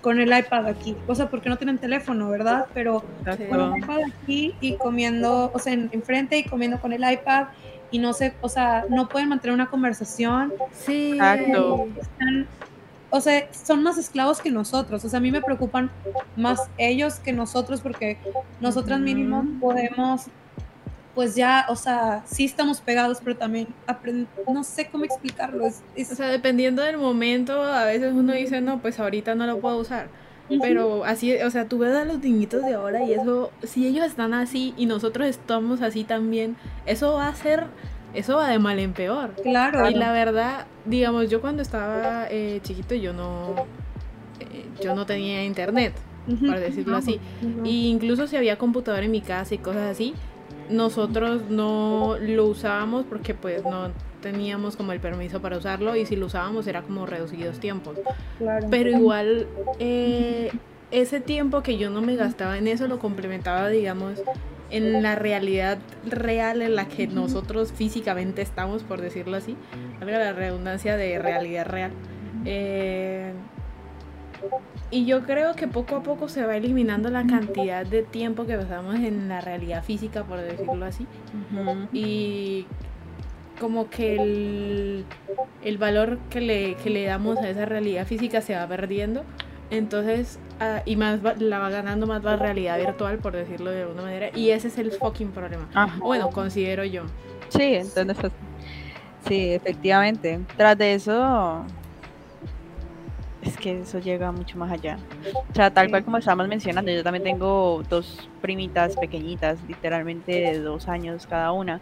[0.00, 0.96] con el iPad aquí.
[1.06, 2.66] O sea, porque no tienen teléfono, ¿verdad?
[2.74, 3.04] Pero
[3.48, 7.48] con el iPad aquí y comiendo, o sea, enfrente y comiendo con el iPad
[7.90, 10.52] y no sé, o sea, no pueden mantener una conversación.
[10.72, 11.12] Sí.
[11.12, 11.88] Exacto.
[13.10, 15.04] o sea, son más esclavos que nosotros.
[15.04, 15.90] O sea, a mí me preocupan
[16.36, 18.18] más ellos que nosotros porque
[18.60, 20.26] nosotras mínimo podemos
[21.14, 23.68] pues ya, o sea, sí estamos pegados, pero también
[24.52, 25.66] no sé cómo explicarlo.
[25.66, 29.58] Es, O sea, dependiendo del momento, a veces uno dice, no, pues ahorita no lo
[29.60, 30.08] puedo usar.
[30.60, 34.04] Pero así, o sea, tú ves a los niñitos de ahora y eso, si ellos
[34.04, 37.64] están así y nosotros estamos así también, eso va a ser,
[38.12, 39.34] eso va de mal en peor.
[39.42, 39.88] Claro.
[39.88, 43.66] Y la verdad, digamos, yo cuando estaba eh, chiquito, yo no,
[44.80, 45.94] yo no tenía internet,
[46.26, 47.18] por decirlo así.
[47.64, 50.14] Y incluso si había computador en mi casa y cosas así,
[50.68, 56.16] nosotros no lo usábamos porque pues no teníamos como el permiso para usarlo y si
[56.16, 57.98] lo usábamos era como reducidos tiempos.
[58.70, 59.46] Pero igual
[59.78, 60.52] eh,
[60.90, 64.22] ese tiempo que yo no me gastaba en eso lo complementaba, digamos,
[64.70, 69.56] en la realidad real en la que nosotros físicamente estamos, por decirlo así,
[70.00, 71.90] valga la redundancia de realidad real.
[72.44, 73.32] Eh,
[74.90, 78.56] y yo creo que poco a poco se va eliminando la cantidad de tiempo que
[78.56, 81.06] pasamos en la realidad física, por decirlo así.
[81.92, 82.66] Y
[83.58, 85.04] como que el,
[85.62, 89.24] el valor que le, que le, damos a esa realidad física se va perdiendo.
[89.70, 94.02] Entonces, ah, y más la va ganando más la realidad virtual, por decirlo de alguna
[94.02, 94.30] manera.
[94.36, 95.68] Y ese es el fucking problema.
[96.00, 97.04] Bueno, considero yo.
[97.48, 98.32] Sí, entonces, pues,
[99.26, 100.40] sí, efectivamente.
[100.56, 101.64] Tras de eso,
[103.42, 104.98] es que eso llega mucho más allá.
[105.50, 110.60] O sea, tal cual como estábamos mencionando, yo también tengo dos primitas pequeñitas, literalmente de
[110.60, 111.80] dos años cada una.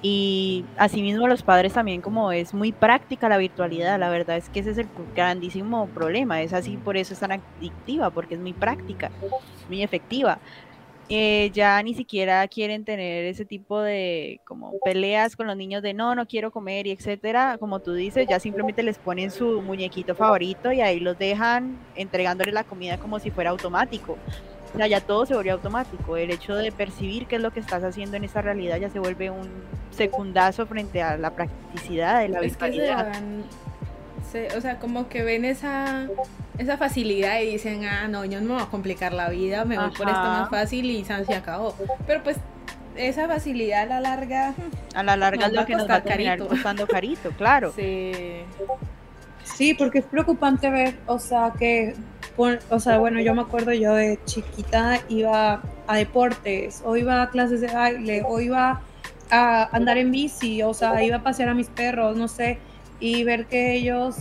[0.00, 4.60] Y asimismo los padres también como es muy práctica la virtualidad, la verdad es que
[4.60, 8.52] ese es el grandísimo problema, es así por eso es tan adictiva, porque es muy
[8.52, 9.10] práctica,
[9.68, 10.38] muy efectiva.
[11.10, 15.94] Eh, ya ni siquiera quieren tener ese tipo de como peleas con los niños de
[15.94, 20.14] no, no quiero comer y etcétera, como tú dices, ya simplemente les ponen su muñequito
[20.14, 24.18] favorito y ahí los dejan entregándole la comida como si fuera automático.
[24.74, 26.18] O sea, ya todo se vuelve automático.
[26.18, 28.98] El hecho de percibir qué es lo que estás haciendo en esa realidad ya se
[28.98, 29.48] vuelve un
[29.90, 32.56] secundazo frente a la practicidad de la es
[34.56, 36.06] o sea, como que ven esa,
[36.58, 39.78] esa facilidad y dicen, ah, no, yo no me voy a complicar la vida, me
[39.78, 41.74] voy por esto más fácil y se acabó.
[42.06, 42.36] Pero pues
[42.96, 44.54] esa facilidad a la larga...
[44.94, 47.72] A la larga es lo que nos va a terminar costando carito, claro.
[47.74, 48.12] Sí.
[49.44, 51.94] Sí, porque es preocupante ver, o sea, que,
[52.36, 57.30] o sea, bueno, yo me acuerdo yo de chiquita iba a deportes, o iba a
[57.30, 58.82] clases de baile, o iba
[59.30, 62.58] a andar en bici, o sea, iba a pasear a mis perros, no sé,
[63.00, 64.16] y ver que ellos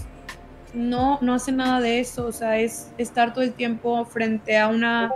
[0.74, 4.68] no, no hacen nada de eso, o sea, es estar todo el tiempo frente a
[4.68, 5.12] una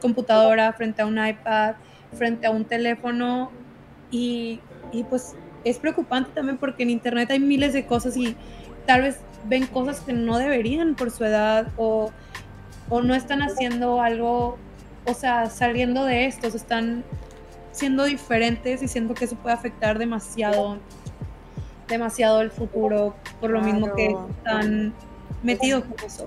[0.00, 1.74] computadora, frente a un iPad,
[2.16, 3.50] frente a un teléfono
[4.10, 4.60] y,
[4.92, 8.36] y pues es preocupante también porque en internet hay miles de cosas y
[8.86, 12.10] tal vez ven cosas que no deberían por su edad o,
[12.88, 14.58] o no están haciendo algo,
[15.06, 17.04] o sea, saliendo de estos, están
[17.72, 20.78] siendo diferentes y siento que eso puede afectar demasiado
[21.90, 24.94] demasiado el futuro, por lo mismo que están
[25.42, 26.26] metidos con eso.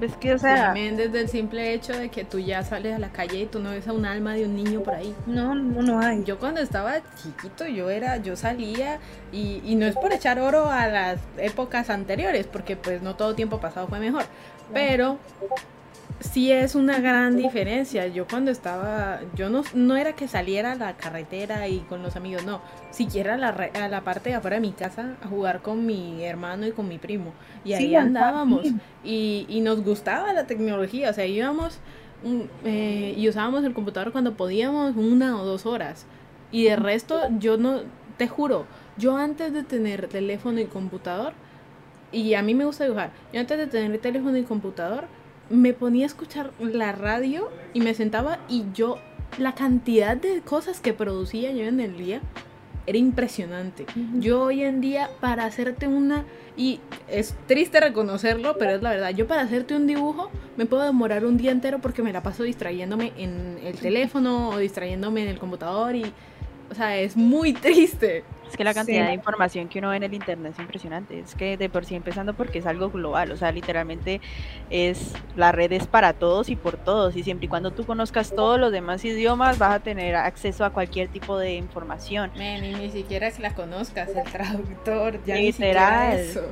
[0.00, 2.98] ¿Ves que, o sea, también desde el simple hecho de que tú ya sales a
[2.98, 5.14] la calle y tú no ves a un alma de un niño por ahí.
[5.26, 6.24] No, no, no hay.
[6.24, 8.98] Yo cuando estaba chiquito, yo era, yo salía
[9.30, 13.36] y, y no es por echar oro a las épocas anteriores, porque pues no todo
[13.36, 14.24] tiempo pasado fue mejor,
[14.74, 15.18] pero
[16.20, 18.06] sí es una gran diferencia.
[18.06, 22.16] Yo cuando estaba, yo no, no era que saliera a la carretera y con los
[22.16, 25.62] amigos, no, siquiera a la, a la parte de afuera de mi casa a jugar
[25.62, 27.32] con mi hermano y con mi primo.
[27.64, 28.66] Y ahí andábamos
[29.04, 31.80] y, y, nos gustaba la tecnología, o sea, íbamos
[32.64, 36.06] eh, y usábamos el computador cuando podíamos una o dos horas.
[36.50, 37.80] Y de resto, yo no,
[38.16, 41.32] te juro, yo antes de tener teléfono y computador,
[42.12, 45.04] y a mí me gusta dibujar, yo antes de tener teléfono y computador,
[45.50, 48.98] me ponía a escuchar la radio y me sentaba y yo,
[49.38, 52.20] la cantidad de cosas que producía yo en el día
[52.86, 53.86] era impresionante.
[54.18, 56.24] Yo hoy en día, para hacerte una,
[56.56, 60.82] y es triste reconocerlo, pero es la verdad, yo para hacerte un dibujo me puedo
[60.82, 65.28] demorar un día entero porque me la paso distrayéndome en el teléfono o distrayéndome en
[65.28, 66.12] el computador y,
[66.70, 68.24] o sea, es muy triste.
[68.52, 71.18] Es que la cantidad de información que uno ve en el internet es impresionante.
[71.18, 74.20] Es que de por sí empezando porque es algo global, o sea, literalmente
[74.68, 78.34] es la red es para todos y por todos y siempre y cuando tú conozcas
[78.34, 82.30] todos los demás idiomas vas a tener acceso a cualquier tipo de información.
[82.36, 86.18] y ni siquiera si las conozcas, el traductor ya Literal.
[86.18, 86.42] eso.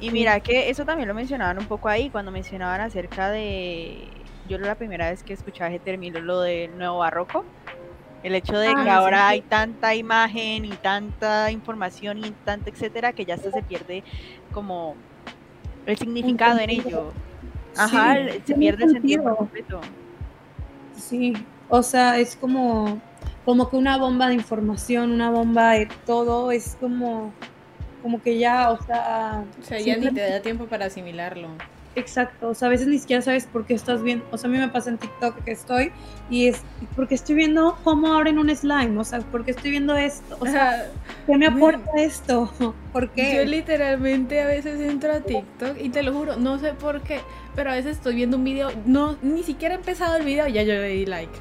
[0.00, 4.08] Y mira que eso también lo mencionaban un poco ahí cuando mencionaban acerca de
[4.48, 7.44] yo la primera vez que escuchaba ese término lo del nuevo barroco
[8.22, 13.24] el hecho de que ahora hay tanta imagen y tanta información y tanta etcétera que
[13.24, 14.04] ya hasta se pierde
[14.52, 14.94] como
[15.86, 17.12] el significado en ello.
[17.76, 19.80] Ajá, se pierde el sentido por completo.
[20.96, 21.32] Sí,
[21.68, 23.00] o sea, es como,
[23.44, 27.32] como que una bomba de información, una bomba de todo, es como,
[28.02, 29.44] como que ya, o sea...
[29.60, 31.48] O sea, ya ni te da tiempo para asimilarlo.
[31.96, 34.52] Exacto, o sea, a veces ni siquiera sabes por qué estás viendo, o sea, a
[34.52, 35.90] mí me pasa en TikTok que estoy
[36.30, 36.62] y es
[36.94, 40.88] porque estoy viendo cómo abren un slime, o sea, porque estoy viendo esto, o sea,
[41.26, 42.52] ¿qué me aporta esto?
[42.92, 43.34] ¿Por qué?
[43.34, 47.20] Yo literalmente a veces entro a TikTok y te lo juro, no sé por qué,
[47.56, 50.62] pero a veces estoy viendo un video, no, ni siquiera he empezado el video, ya
[50.62, 51.32] yo le di like.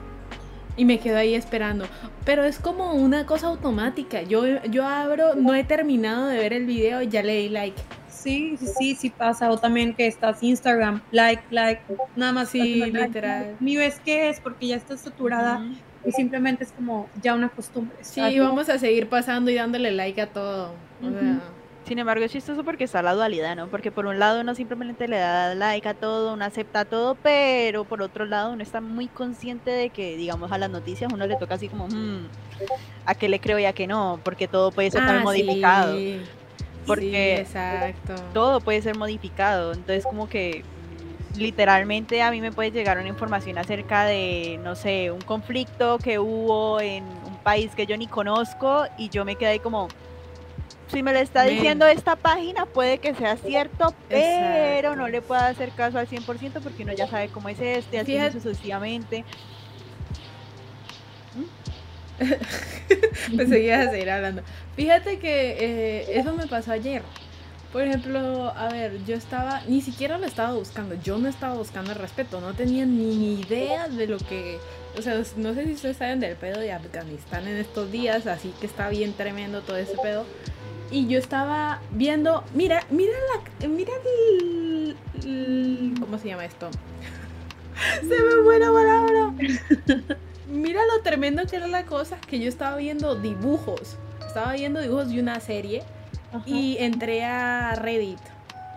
[0.77, 1.85] Y me quedo ahí esperando.
[2.23, 4.21] Pero es como una cosa automática.
[4.21, 7.81] Yo, yo abro, no he terminado de ver el video y ya le di like.
[8.19, 9.49] Sí, sí, sí, sí pasa.
[9.49, 11.81] O también que estás Instagram, like, like,
[12.15, 12.49] nada más.
[12.49, 12.97] Sí, like.
[13.05, 13.55] literal.
[13.59, 15.61] Ni ves qué es porque ya estás saturada
[16.05, 17.95] y simplemente es como ya una costumbre.
[18.01, 20.73] Sí, Así- vamos a seguir pasando y dándole like a todo.
[21.01, 21.39] O sea,
[21.85, 23.67] Sin embargo, es chistoso porque está la dualidad, ¿no?
[23.67, 27.83] Porque por un lado uno simplemente le da like a todo, uno acepta todo, pero
[27.83, 31.35] por otro lado uno está muy consciente de que, digamos, a las noticias uno le
[31.37, 32.27] toca así como, "Hmm,
[33.05, 34.19] ¿a qué le creo y a qué no?
[34.23, 35.95] Porque todo puede ser ah, modificado.
[35.97, 36.21] sí.
[36.89, 38.15] Porque Sí, exacto.
[38.33, 39.73] Todo puede ser modificado.
[39.73, 40.63] Entonces, como que
[41.35, 46.19] literalmente a mí me puede llegar una información acerca de, no sé, un conflicto que
[46.19, 49.87] hubo en un país que yo ni conozco y yo me quedé ahí como,
[50.91, 55.41] si me lo está diciendo esta página puede que sea cierto, pero no le puedo
[55.41, 59.23] hacer caso al 100% porque uno ya sabe cómo es este, así sucesivamente.
[63.37, 64.41] Pensé que ibas a seguir hablando.
[64.75, 67.01] Fíjate que eh, eso me pasó ayer.
[67.71, 71.91] Por ejemplo, a ver, yo estaba, ni siquiera lo estaba buscando, yo no estaba buscando
[71.91, 74.57] el respeto, no tenía ni idea de lo que,
[74.97, 78.55] o sea, no sé si ustedes saben del pedo de Afganistán en estos días, así
[78.59, 80.25] que está bien tremendo todo ese pedo.
[80.89, 83.13] Y yo estaba viendo, mira, mira
[83.61, 83.91] la, mira
[85.23, 86.71] el- ¿cómo se llama esto?
[88.01, 89.33] Se me fue la palabra.
[90.49, 93.97] Mira lo tremendo que era la cosa, que yo estaba viendo dibujos.
[94.25, 95.83] Estaba viendo dibujos de una serie
[96.33, 96.43] Ajá.
[96.45, 98.19] y entré a Reddit,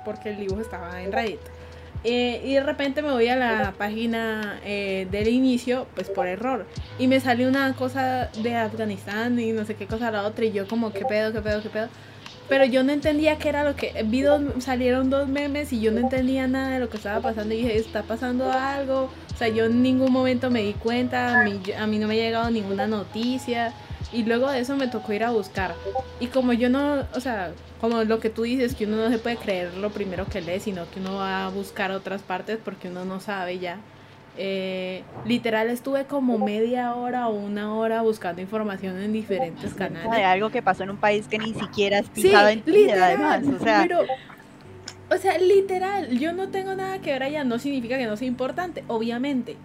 [0.05, 1.41] porque el dibujo estaba en Reddit.
[2.05, 6.67] Eh, y de repente me voy a la página eh, del inicio, pues por error.
[6.99, 10.45] Y me salió una cosa de Afganistán y no sé qué cosa la otra.
[10.45, 11.89] Y yo como, ¿qué pedo, qué pedo, qué pedo?
[12.53, 13.95] Pero yo no entendía qué era lo que...
[14.05, 17.55] Vi dos, salieron dos memes y yo no entendía nada de lo que estaba pasando.
[17.55, 19.09] Y dije, ¿está pasando algo?
[19.33, 21.41] O sea, yo en ningún momento me di cuenta.
[21.41, 23.73] A mí, a mí no me ha llegado ninguna noticia.
[24.13, 25.75] Y luego de eso me tocó ir a buscar.
[26.21, 29.17] Y como yo no, o sea, como lo que tú dices, que uno no se
[29.17, 32.89] puede creer lo primero que lee, sino que uno va a buscar otras partes porque
[32.89, 33.79] uno no sabe ya.
[34.39, 40.25] Eh, literal estuve como media hora o una hora buscando información en diferentes de canales.
[40.25, 43.43] algo que pasó en un país que ni siquiera has Sí, pisado en literal, además.
[43.61, 44.01] O sea, pero,
[45.11, 48.27] o sea, literal, yo no tengo nada que ver allá, no significa que no sea
[48.29, 49.57] importante, obviamente.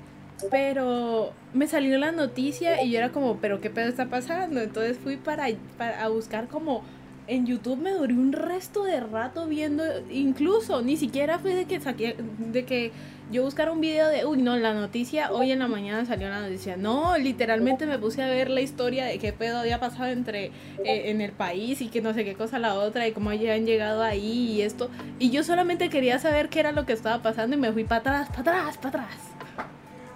[0.51, 4.59] Pero me salió la noticia y yo era como, pero qué pedo está pasando.
[4.61, 6.83] Entonces fui para, para a buscar como
[7.27, 11.79] en YouTube me duré un resto de rato viendo, incluso ni siquiera fue de que
[11.79, 12.91] saqué, de que
[13.29, 16.39] yo buscara un video de, uy, no, la noticia, hoy en la mañana salió la
[16.41, 16.77] noticia.
[16.77, 21.09] No, literalmente me puse a ver la historia de qué pedo había pasado entre eh,
[21.09, 23.65] en el país y que no sé qué cosa la otra y cómo ya han
[23.65, 24.89] llegado ahí y esto.
[25.19, 27.99] Y yo solamente quería saber qué era lo que estaba pasando y me fui para
[27.99, 29.17] atrás, para atrás, para atrás.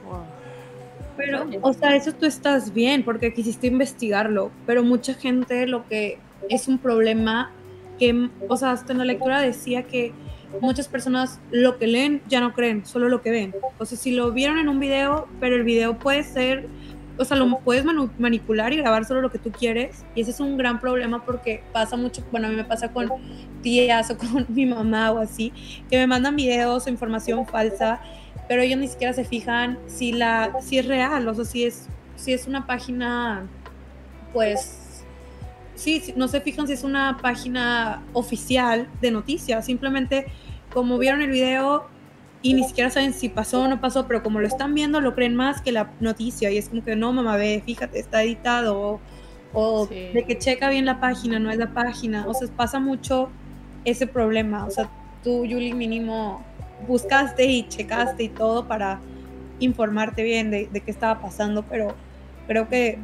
[0.06, 0.24] wow.
[1.17, 6.17] Pero, o sea, eso tú estás bien porque quisiste investigarlo, pero mucha gente lo que
[6.49, 7.51] es un problema
[7.99, 10.13] que, o sea, hasta en la lectura decía que
[10.60, 13.56] muchas personas lo que leen ya no creen, solo lo que ven.
[13.77, 16.67] O sea, si lo vieron en un video, pero el video puede ser,
[17.17, 20.39] o sea, lo puedes manipular y grabar solo lo que tú quieres, y ese es
[20.39, 23.10] un gran problema porque pasa mucho, bueno, a mí me pasa con
[23.62, 25.54] tías o con mi mamá o así,
[25.89, 28.01] que me mandan videos o información falsa
[28.51, 31.88] pero ellos ni siquiera se fijan si la si es real, o sea, si es
[32.17, 33.47] si es una página
[34.34, 34.81] pues
[35.82, 40.28] sí, no se fijan si es una página oficial de noticias, simplemente
[40.74, 41.86] como vieron el video
[42.44, 45.13] y ni siquiera saben si pasó o no pasó, pero como lo están viendo lo
[45.15, 48.80] creen más que la noticia y es como que no, mamá, ve, fíjate, está editado
[48.80, 49.00] o,
[49.54, 50.10] o Sí.
[50.13, 53.30] de que checa bien la página, no es la página, o sea, pasa mucho
[53.84, 54.89] ese problema, o sea,
[55.24, 56.43] tú, Yuli, mínimo
[56.88, 58.99] buscaste y checaste y todo para
[59.60, 61.95] informarte bien de, de qué estaba pasando, pero
[62.47, 62.97] creo que,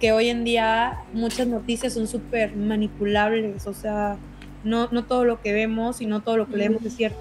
[0.00, 4.16] que hoy en día muchas noticias son súper manipulables, o sea,
[4.64, 7.18] no, no todo lo que vemos y no todo lo que leemos es cierto.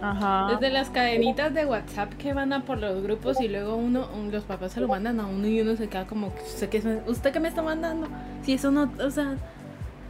[0.00, 0.48] Ajá.
[0.52, 4.32] Desde las cadenitas de WhatsApp que van a por los grupos y luego uno, un-
[4.32, 6.84] los papás se lo mandan a uno y uno se queda como, ¿usted qué, es-
[7.06, 8.08] ¿usted qué me está mandando?
[8.44, 9.36] Si eso no, o sea,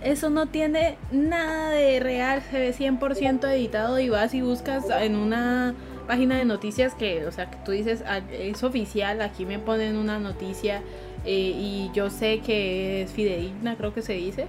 [0.03, 5.15] eso no tiene nada de real, se ve 100% editado y vas y buscas en
[5.15, 5.75] una
[6.09, 9.97] página de noticias que, o sea, que tú dices, "Ah, es oficial, aquí me ponen
[9.97, 10.81] una noticia
[11.25, 14.47] eh, y yo sé que es fidedigna, creo que se dice.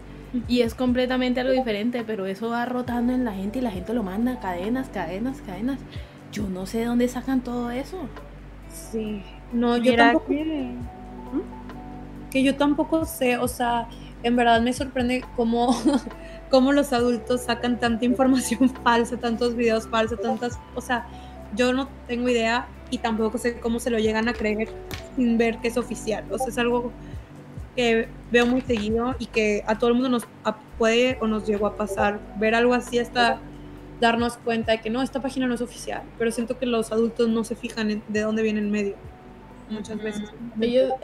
[0.48, 3.94] Y es completamente algo diferente, pero eso va rotando en la gente y la gente
[3.94, 5.80] lo manda cadenas, cadenas, cadenas.
[6.32, 7.98] Yo no sé de dónde sacan todo eso.
[8.72, 9.22] Sí,
[9.52, 10.76] no, yo Mira tampoco, que-
[12.32, 13.88] que yo tampoco sé, o sea,
[14.24, 15.68] en verdad me sorprende cómo,
[16.50, 21.06] cómo los adultos sacan tanta información falsa, tantos videos falsos, tantas, o sea,
[21.56, 24.70] yo no tengo idea y tampoco sé cómo se lo llegan a creer
[25.16, 26.24] sin ver que es oficial.
[26.30, 26.92] O sea, es algo
[27.76, 30.28] que veo muy seguido y que a todo el mundo nos
[30.78, 33.40] puede o nos llegó a pasar ver algo así hasta
[34.00, 37.30] darnos cuenta de que no, esta página no es oficial, pero siento que los adultos
[37.30, 38.96] no se fijan en de dónde viene el medio
[39.70, 40.32] muchas veces.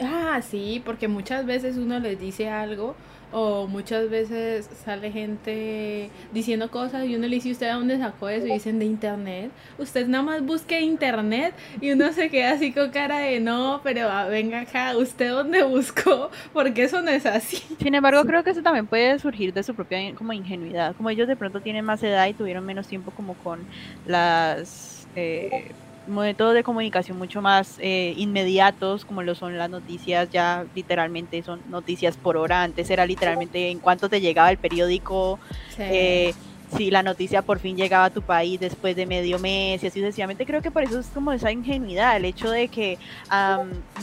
[0.00, 2.94] ah, sí, porque muchas veces uno les dice algo
[3.32, 8.28] o muchas veces sale gente diciendo cosas y uno le dice, ¿usted a dónde sacó
[8.28, 8.46] eso?
[8.46, 9.50] Y dicen de internet.
[9.78, 14.08] Usted nada más busque internet y uno se queda así con cara de no, pero
[14.08, 16.30] ah, venga acá, ¿usted dónde buscó?
[16.52, 17.62] Porque eso no es así.
[17.80, 20.94] Sin embargo, creo que eso también puede surgir de su propia como ingenuidad.
[20.96, 23.60] Como ellos de pronto tienen más edad y tuvieron menos tiempo como con
[24.06, 25.06] las...
[25.16, 25.70] Eh,
[26.10, 31.60] métodos de comunicación mucho más eh, inmediatos, como lo son las noticias, ya literalmente son
[31.68, 32.62] noticias por hora.
[32.62, 35.38] Antes era literalmente en cuanto te llegaba el periódico,
[35.78, 36.34] eh,
[36.76, 40.00] si la noticia por fin llegaba a tu país después de medio mes y así
[40.00, 40.46] sucesivamente.
[40.46, 42.98] Creo que por eso es como esa ingenuidad, el hecho de que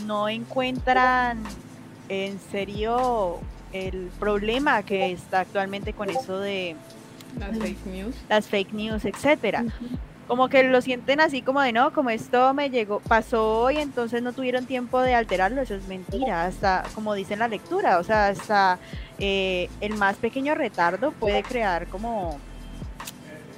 [0.05, 1.43] no encuentran
[2.09, 3.39] en serio
[3.73, 6.75] el problema que está actualmente con eso de
[7.37, 9.65] las fake news, las fake news, etcétera
[10.27, 14.21] como que lo sienten así como de no, como esto me llegó, pasó y entonces
[14.21, 18.03] no tuvieron tiempo de alterarlo, eso es mentira, hasta como dice en la lectura, o
[18.03, 18.77] sea, hasta
[19.19, 22.39] eh, el más pequeño retardo puede crear como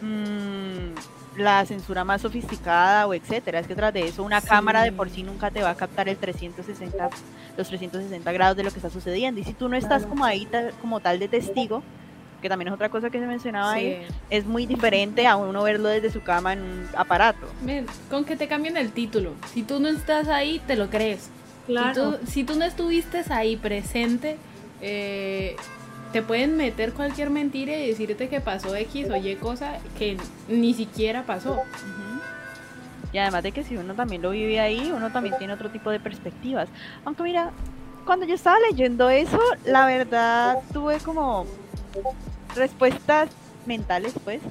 [0.02, 4.92] mm, la censura más sofisticada o etcétera, es que tras de eso una cámara de
[4.92, 7.10] por sí nunca te va a captar el 360,
[7.58, 9.40] los 360 grados de lo que está sucediendo.
[9.40, 10.48] Y si tú no estás como ahí
[10.82, 11.82] como tal de testigo,
[12.40, 15.90] que también es otra cosa que se mencionaba ahí, es muy diferente a uno verlo
[15.90, 17.48] desde su cama en un aparato.
[18.10, 21.30] con que te cambien el título, si tú no estás ahí, te lo crees.
[21.66, 22.18] Claro.
[22.26, 24.38] Si tú, no estuviste ahí presente,
[24.82, 25.56] eh,
[26.12, 30.18] te pueden meter cualquier mentira y decirte que pasó X o Y cosa que
[30.48, 31.62] ni siquiera pasó.
[33.12, 35.90] Y además de que si uno también lo vive ahí, uno también tiene otro tipo
[35.90, 36.70] de perspectivas.
[37.06, 37.52] Aunque mira,
[38.06, 41.46] cuando yo estaba leyendo eso, la verdad tuve como
[42.56, 43.30] respuestas
[43.66, 44.42] mentales, pues,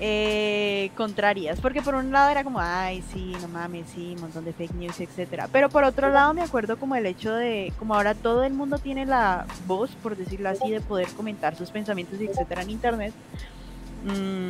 [0.00, 1.60] eh, contrarias.
[1.60, 4.74] Porque por un lado era como, ay, sí, no mames, sí, un montón de fake
[4.74, 5.48] news, etcétera.
[5.50, 8.78] Pero por otro lado me acuerdo como el hecho de, como ahora todo el mundo
[8.78, 13.12] tiene la voz, por decirlo así, de poder comentar sus pensamientos etcétera en internet.
[14.04, 14.47] Mmm,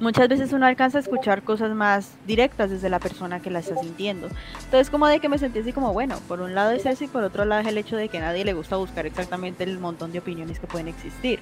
[0.00, 3.76] muchas veces uno alcanza a escuchar cosas más directas desde la persona que la está
[3.76, 4.28] sintiendo.
[4.64, 7.08] Entonces como de que me sentí así como, bueno, por un lado es eso y
[7.08, 9.78] por otro lado es el hecho de que a nadie le gusta buscar exactamente el
[9.78, 11.40] montón de opiniones que pueden existir.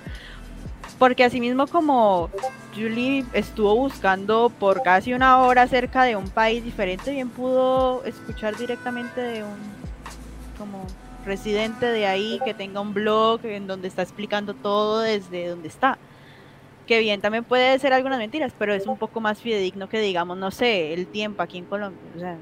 [0.98, 2.30] Porque asimismo como
[2.74, 8.57] Julie estuvo buscando por casi una hora acerca de un país diferente, bien pudo escuchar
[8.57, 9.76] directamente de un
[10.57, 10.86] como
[11.26, 15.98] residente de ahí que tenga un blog en donde está explicando todo desde donde está
[16.87, 20.39] que bien también puede ser algunas mentiras, pero es un poco más fidedigno que digamos,
[20.39, 22.37] no sé, el tiempo aquí en Colombia, o sea,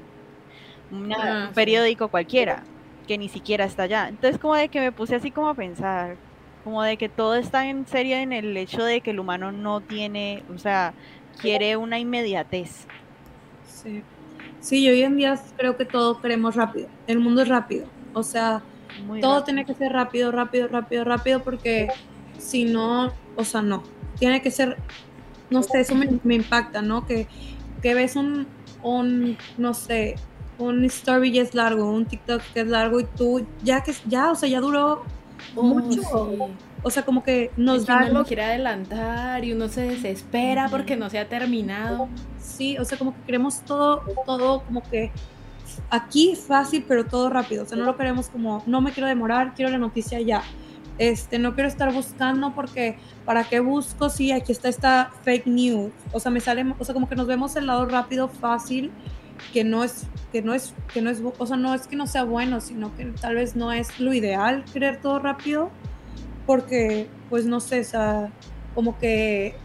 [1.17, 2.63] ah, un periódico cualquiera,
[3.07, 4.07] que ni siquiera está allá.
[4.07, 6.15] Entonces como de que me puse así como a pensar,
[6.63, 9.81] como de que todo está en serio en el hecho de que el humano no
[9.81, 10.93] tiene, o sea,
[11.41, 12.85] quiere una inmediatez.
[13.67, 14.03] Sí.
[14.59, 16.87] Sí, hoy en día creo que todo queremos rápido.
[17.05, 17.85] El mundo es rápido.
[18.13, 18.63] O sea,
[19.21, 21.89] todo tiene que ser rápido, rápido, rápido, rápido, porque
[22.39, 23.83] si no, o sea, no
[24.17, 24.77] tiene que ser,
[25.49, 27.05] no sé, eso me, impacta, ¿no?
[27.05, 27.27] Que,
[27.81, 28.47] que ves un,
[28.83, 30.15] un, no sé,
[30.57, 34.31] un story ya es largo, un TikTok que es largo y tú ya que ya,
[34.31, 35.03] o sea, ya duró
[35.55, 36.01] oh, mucho.
[36.83, 38.05] O sea, como que nos da.
[38.09, 42.07] Uno lo quiere adelantar y uno se desespera porque no se ha terminado.
[42.39, 45.11] Sí, o sea, como que queremos todo, todo como que
[45.89, 47.63] aquí fácil, pero todo rápido.
[47.63, 50.43] O sea, no lo queremos como, no me quiero demorar, quiero la noticia ya.
[50.97, 55.91] Este, no quiero estar buscando porque ¿para qué busco si aquí está esta fake news?
[56.13, 58.91] O sea, me sale, o sea, como que nos vemos el lado rápido, fácil,
[59.51, 62.07] que no es, que no es, que no es, o sea, no es que no
[62.07, 65.69] sea bueno, sino que tal vez no es lo ideal querer todo rápido,
[66.45, 68.31] porque, pues no sé, o sea,
[68.73, 69.55] como que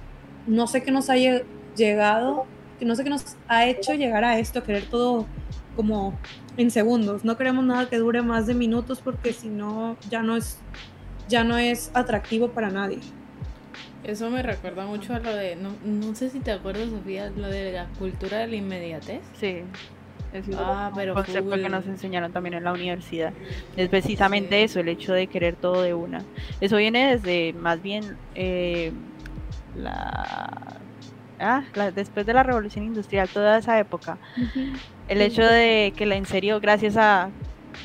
[0.47, 1.43] no sé qué nos haya
[1.76, 2.47] llegado,
[2.78, 5.26] que no sé qué nos ha hecho llegar a esto, querer todo
[5.76, 6.18] como
[6.57, 7.24] en segundos.
[7.24, 10.59] No queremos nada que dure más de minutos porque si no, ya no es
[11.31, 12.99] ya no es atractivo para nadie.
[14.05, 17.49] Eso me recuerda mucho a lo de, no, no sé si te acuerdas, Sofía, lo
[17.49, 19.20] de la cultura de la inmediatez.
[19.39, 19.62] Sí.
[20.33, 23.33] Es ah, pero un concepto que nos enseñaron también en la universidad.
[23.76, 26.22] Es precisamente eso, el hecho de querer todo de una.
[26.61, 28.93] Eso viene desde más bien eh,
[29.76, 30.78] la,
[31.41, 31.64] ah,
[31.95, 34.18] después de la revolución industrial, toda esa época.
[35.09, 37.31] El hecho de que la en serio, gracias a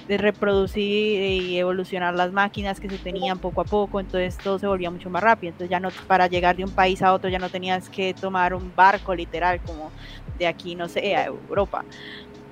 [0.07, 4.67] de reproducir y evolucionar las máquinas que se tenían poco a poco, entonces todo se
[4.67, 5.51] volvía mucho más rápido.
[5.51, 8.53] Entonces ya no, para llegar de un país a otro ya no tenías que tomar
[8.53, 9.91] un barco literal como
[10.37, 11.83] de aquí, no sé, a Europa.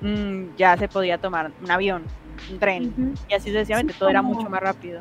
[0.00, 2.02] Mm, ya se podía tomar un avión,
[2.50, 5.00] un tren, y así sucesivamente, todo era mucho más rápido.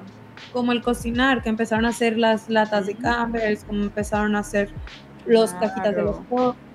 [0.51, 4.69] Como el cocinar, que empezaron a hacer las latas de Campbell's, como empezaron a hacer
[5.25, 6.17] los cajitas de los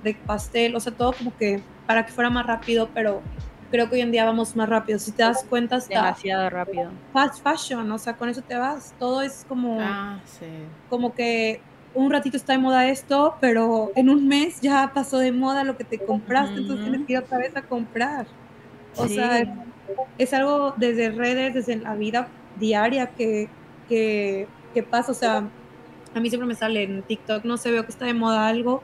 [0.02, 3.22] de pastel, o sea, todo como que para que fuera más rápido, pero
[3.70, 4.98] creo que hoy en día vamos más rápido.
[4.98, 6.90] Si te das cuenta, está demasiado rápido.
[7.12, 8.94] Fast fashion, o sea, con eso te vas.
[8.98, 10.46] Todo es como, Ah, sí.
[10.88, 11.60] como que
[11.94, 15.76] un ratito está de moda esto, pero en un mes ya pasó de moda lo
[15.76, 18.26] que te compraste, entonces tienes que ir otra vez a comprar.
[18.96, 19.50] O sea, Sí.
[20.18, 23.48] es algo desde redes, desde la vida diaria que,
[23.88, 25.12] que, que pasa.
[25.12, 25.44] O sea,
[26.14, 28.82] a mí siempre me sale en TikTok, no sé, veo que está de moda algo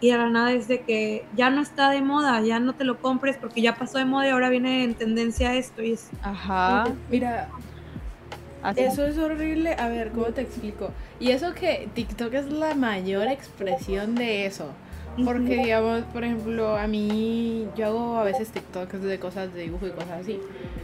[0.00, 2.84] y de la nada es de que ya no está de moda, ya no te
[2.84, 6.08] lo compres porque ya pasó de moda y ahora viene en tendencia esto y es...
[6.22, 6.86] Ajá.
[7.10, 7.48] Mira,
[8.62, 8.80] así.
[8.80, 9.74] eso es horrible.
[9.78, 10.90] A ver, ¿cómo te explico?
[11.18, 14.70] Y eso que TikTok es la mayor expresión de eso.
[15.22, 19.86] Porque, digamos, por ejemplo, a mí, yo hago a veces TikToks de cosas de dibujo
[19.86, 20.40] y cosas así.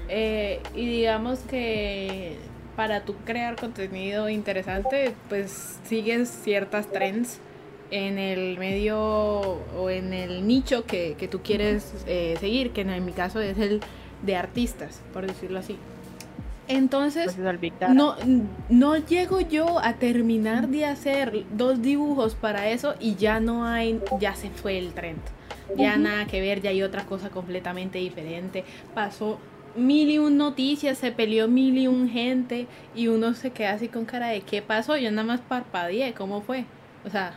[0.08, 2.36] Eh, y digamos que
[2.76, 7.40] para tú crear contenido interesante, pues sigues ciertas trends
[7.90, 13.04] en el medio o en el nicho que, que tú quieres eh, seguir, que en
[13.04, 13.80] mi caso es el
[14.22, 15.76] de artistas, por decirlo así.
[16.68, 17.36] Entonces,
[17.88, 18.16] no,
[18.68, 24.00] no llego yo a terminar de hacer dos dibujos para eso y ya no hay,
[24.18, 25.20] ya se fue el trend.
[25.76, 26.02] Ya Ujú.
[26.02, 28.64] nada que ver, ya hay otra cosa completamente diferente.
[28.94, 29.38] Pasó
[29.76, 32.66] mil y un noticias, se peleó mil y un gente
[32.96, 34.96] y uno se queda así con cara de ¿qué pasó?
[34.96, 36.64] Yo nada más parpadeé, ¿cómo fue?
[37.04, 37.34] O sea,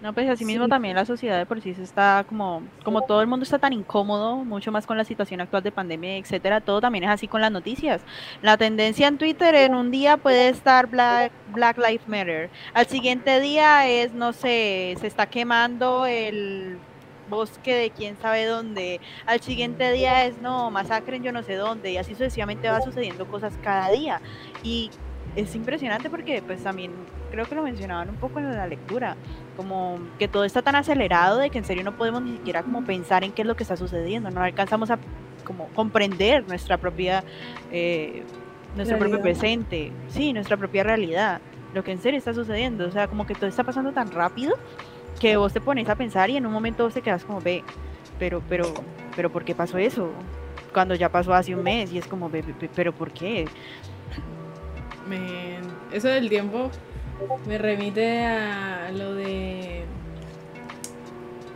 [0.00, 0.70] No, pues así mismo Sí.
[0.70, 3.72] también la sociedad de por sí se está como, como todo el mundo está tan
[3.72, 7.40] incómodo, mucho más con la situación actual de pandemia, etcétera, todo también es así con
[7.40, 8.02] las noticias.
[8.40, 13.40] La tendencia en Twitter en un día puede estar Black, Black Lives Matter, al siguiente
[13.40, 16.78] día es, no sé, se está quemando el
[17.28, 21.56] bosque de quién sabe dónde, al siguiente día es, no, masacre en yo no sé
[21.56, 24.22] dónde, y así sucesivamente va sucediendo cosas cada día.
[24.62, 24.90] Y
[25.36, 26.92] es impresionante porque pues también
[27.30, 29.16] creo que lo mencionaban un poco en la lectura,
[29.56, 32.84] como que todo está tan acelerado de que en serio no podemos ni siquiera como
[32.84, 34.98] pensar en qué es lo que está sucediendo, no alcanzamos a
[35.44, 37.24] como comprender nuestra propia
[37.70, 38.22] eh,
[38.76, 41.40] nuestro propio presente, sí, nuestra propia realidad,
[41.74, 44.56] lo que en serio está sucediendo, o sea, como que todo está pasando tan rápido
[45.20, 47.64] que vos te pones a pensar y en un momento vos te quedas como ve,
[48.18, 48.72] pero pero
[49.16, 50.10] pero ¿por qué pasó eso?
[50.72, 53.46] Cuando ya pasó hace un mes y es como ve, ve, pero ¿por qué?
[55.92, 56.70] Eso del tiempo
[57.46, 59.84] me remite a lo de,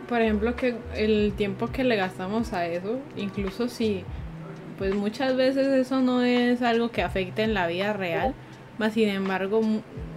[0.08, 4.04] por ejemplo, que el tiempo que le gastamos a eso, incluso si,
[4.78, 8.34] pues muchas veces eso no es algo que afecte en la vida real,
[8.78, 9.60] más sin embargo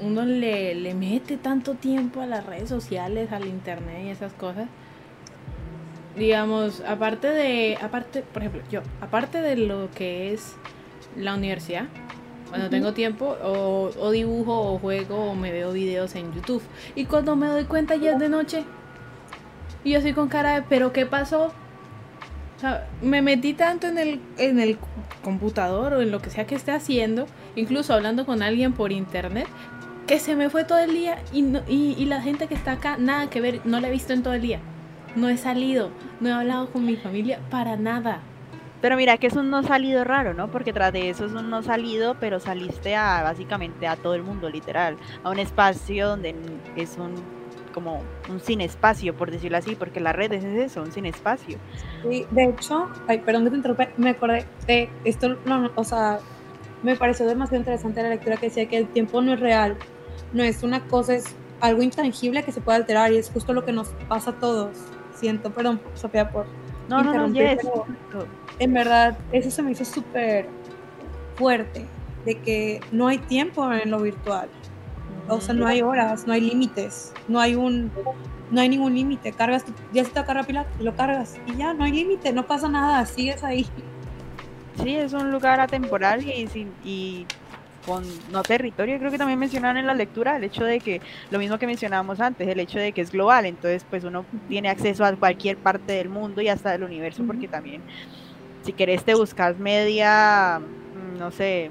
[0.01, 4.67] uno le, le mete tanto tiempo a las redes sociales, al internet y esas cosas.
[6.15, 10.55] Digamos, aparte de, aparte, por ejemplo, yo, aparte de lo que es
[11.17, 11.87] la universidad,
[12.55, 16.61] cuando tengo tiempo, o, o dibujo, o juego, o me veo videos en YouTube.
[16.95, 18.63] Y cuando me doy cuenta ya es de noche.
[19.83, 21.47] Y yo soy con cara de, ¿pero qué pasó?
[22.57, 24.77] O sea, me metí tanto en el, en el
[25.23, 29.47] computador o en lo que sea que esté haciendo, incluso hablando con alguien por internet,
[30.07, 32.73] que se me fue todo el día y, no- y, y la gente que está
[32.73, 34.59] acá, nada que ver, no la he visto en todo el día.
[35.17, 35.89] No he salido,
[36.21, 38.21] no he hablado con mi familia para nada.
[38.85, 40.51] Pero mira que es un no salido raro, ¿no?
[40.51, 44.21] Porque tras de eso es un no salido, pero saliste a básicamente a todo el
[44.21, 46.35] mundo, literal, a un espacio donde
[46.75, 47.15] es un
[47.73, 51.57] como un sin espacio, por decirlo así, porque la red es eso, un sin espacio.
[52.07, 55.83] Sí, de hecho, ay, perdón que te interrumpa, me acordé de esto, no, no, o
[55.83, 56.19] sea,
[56.83, 59.77] me pareció demasiado interesante la lectura que decía que el tiempo no es real,
[60.31, 61.25] no es una cosa, es
[61.59, 64.77] algo intangible que se puede alterar y es justo lo que nos pasa a todos.
[65.15, 66.45] Siento, perdón, Sofía, por
[66.87, 67.59] No, no, no, yes.
[68.59, 70.47] en verdad eso se me hizo súper
[71.35, 71.85] fuerte,
[72.25, 74.49] de que no hay tiempo en lo virtual.
[75.27, 77.91] O sea, no hay horas, no hay límites, no hay un,
[78.51, 79.31] no hay ningún límite.
[79.31, 82.45] Cargas, tu- ya se te la pila, lo cargas y ya, no hay límite, no
[82.45, 83.65] pasa nada, sigues ahí.
[84.83, 86.47] Sí, es un lugar atemporal y,
[86.83, 87.25] y
[87.85, 88.97] con no territorio.
[88.99, 92.19] Creo que también mencionaban en la lectura el hecho de que, lo mismo que mencionábamos
[92.19, 95.93] antes, el hecho de que es global, entonces pues uno tiene acceso a cualquier parte
[95.93, 97.81] del mundo y hasta del universo, porque también,
[98.63, 101.69] si querés te buscas media, mm, no sé,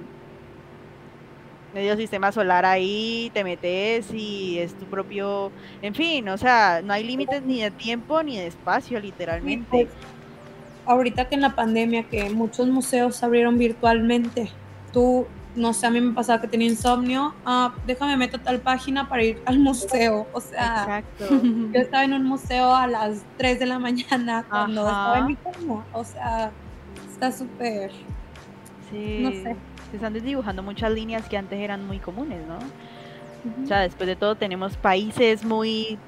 [1.75, 5.51] medio sistema solar ahí, te metes y es tu propio,
[5.83, 9.89] en fin, o sea, no hay límites ni de tiempo ni de espacio, literalmente.
[10.87, 14.51] ahorita que en la pandemia que muchos museos se abrieron virtualmente,
[14.93, 19.09] tú, no sé, a mí me pasaba que tenía insomnio, ah, déjame meter tal página
[19.09, 20.27] para ir al museo.
[20.33, 21.29] O sea, Exacto.
[21.73, 24.91] yo estaba en un museo a las 3 de la mañana cuando Ajá.
[24.91, 25.85] estaba en mi cama.
[25.93, 26.51] O sea,
[27.13, 27.91] está súper,
[28.91, 29.21] Sí.
[29.23, 29.57] no sé.
[29.91, 32.59] Se están desdibujando muchas líneas que antes eran muy comunes, ¿no?
[33.63, 35.99] O sea, después de todo tenemos países muy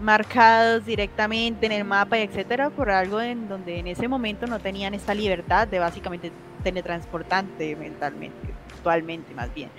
[0.00, 4.58] marcados directamente en el mapa y etcétera por algo en donde en ese momento no
[4.58, 6.30] tenían esta libertad de básicamente
[6.62, 8.36] teletransportante mentalmente,
[8.84, 9.72] actualmente más bien.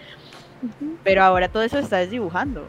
[1.03, 2.68] Pero ahora todo eso está desdibujando.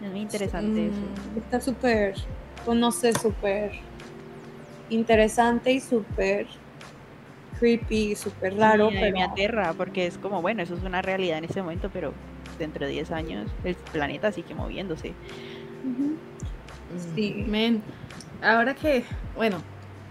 [0.00, 1.34] Es muy interesante eso.
[1.34, 2.14] Mm, Está súper,
[2.64, 3.70] pues no sé, súper
[4.88, 6.48] interesante y súper
[7.58, 11.38] creepy, súper raro, Sí, pero me aterra porque es como, bueno, eso es una realidad
[11.38, 12.12] en ese momento, pero
[12.58, 15.14] dentro de 10 años el planeta sigue moviéndose.
[15.84, 16.18] Ujú.
[17.14, 17.44] Sí.
[17.46, 17.82] Men,
[18.42, 19.04] ahora que,
[19.34, 19.62] bueno,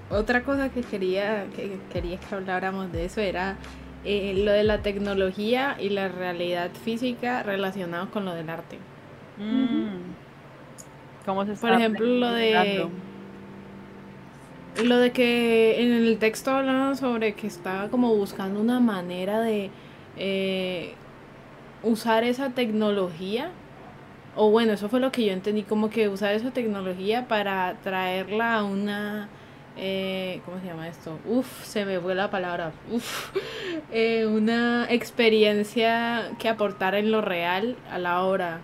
[0.09, 3.57] otra cosa que quería que quería que habláramos de eso era
[4.03, 8.79] eh, lo de la tecnología y la realidad física relacionados con lo del arte.
[9.37, 10.13] Mm.
[11.25, 12.89] ¿Cómo se Por está ejemplo, lo de
[14.83, 19.69] lo de que en el texto hablaban sobre que estaba como buscando una manera de
[20.17, 20.95] eh,
[21.83, 23.51] usar esa tecnología.
[24.35, 28.55] O bueno, eso fue lo que yo entendí, como que usar esa tecnología para traerla
[28.55, 29.29] a una...
[29.77, 31.17] eh, ¿Cómo se llama esto?
[31.25, 32.71] Uf, se me fue la palabra.
[32.91, 33.31] Uf.
[33.91, 38.59] Eh, una experiencia que aportara en lo real a la hora.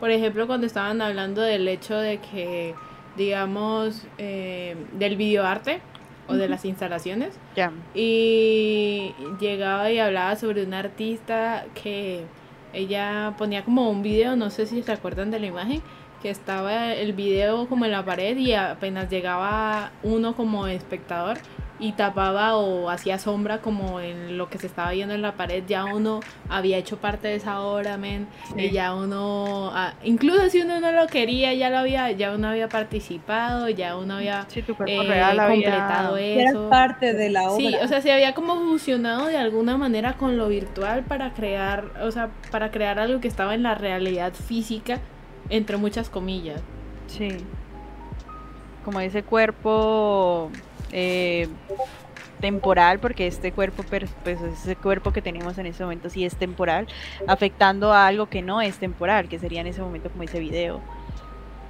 [0.00, 2.74] Por ejemplo, cuando estaban hablando del hecho de que,
[3.16, 5.80] digamos, eh, del videoarte
[6.28, 7.72] o de las instalaciones, Ya.
[7.94, 12.24] y llegaba y hablaba sobre una artista que
[12.72, 15.80] ella ponía como un video, no sé si se acuerdan de la imagen,
[16.24, 21.36] que estaba el video como en la pared y apenas llegaba uno como espectador
[21.78, 25.64] y tapaba o hacía sombra como en lo que se estaba viendo en la pared,
[25.68, 30.62] ya uno había hecho parte de esa obra, men, y ya uno, ah, incluso si
[30.62, 34.60] uno no lo quería, ya lo había, ya uno había participado, ya uno había Sí,
[34.86, 36.70] eh, real había- completado Eras eso.
[36.70, 37.56] parte de la obra.
[37.56, 41.84] Sí, o sea, se había como fusionado de alguna manera con lo virtual para crear,
[42.02, 45.00] o sea, para crear algo que estaba en la realidad física,
[45.48, 46.60] entre muchas comillas.
[47.06, 47.36] Sí.
[48.84, 50.50] Como ese cuerpo
[50.92, 51.48] eh,
[52.40, 54.10] temporal, porque este cuerpo, pues
[54.42, 56.86] ese cuerpo que tenemos en ese momento sí es temporal,
[57.26, 60.80] afectando a algo que no es temporal, que sería en ese momento como ese video.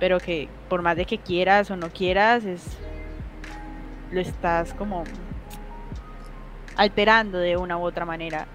[0.00, 2.76] Pero que por más de que quieras o no quieras, es
[4.10, 5.04] lo estás como
[6.76, 8.46] alterando de una u otra manera.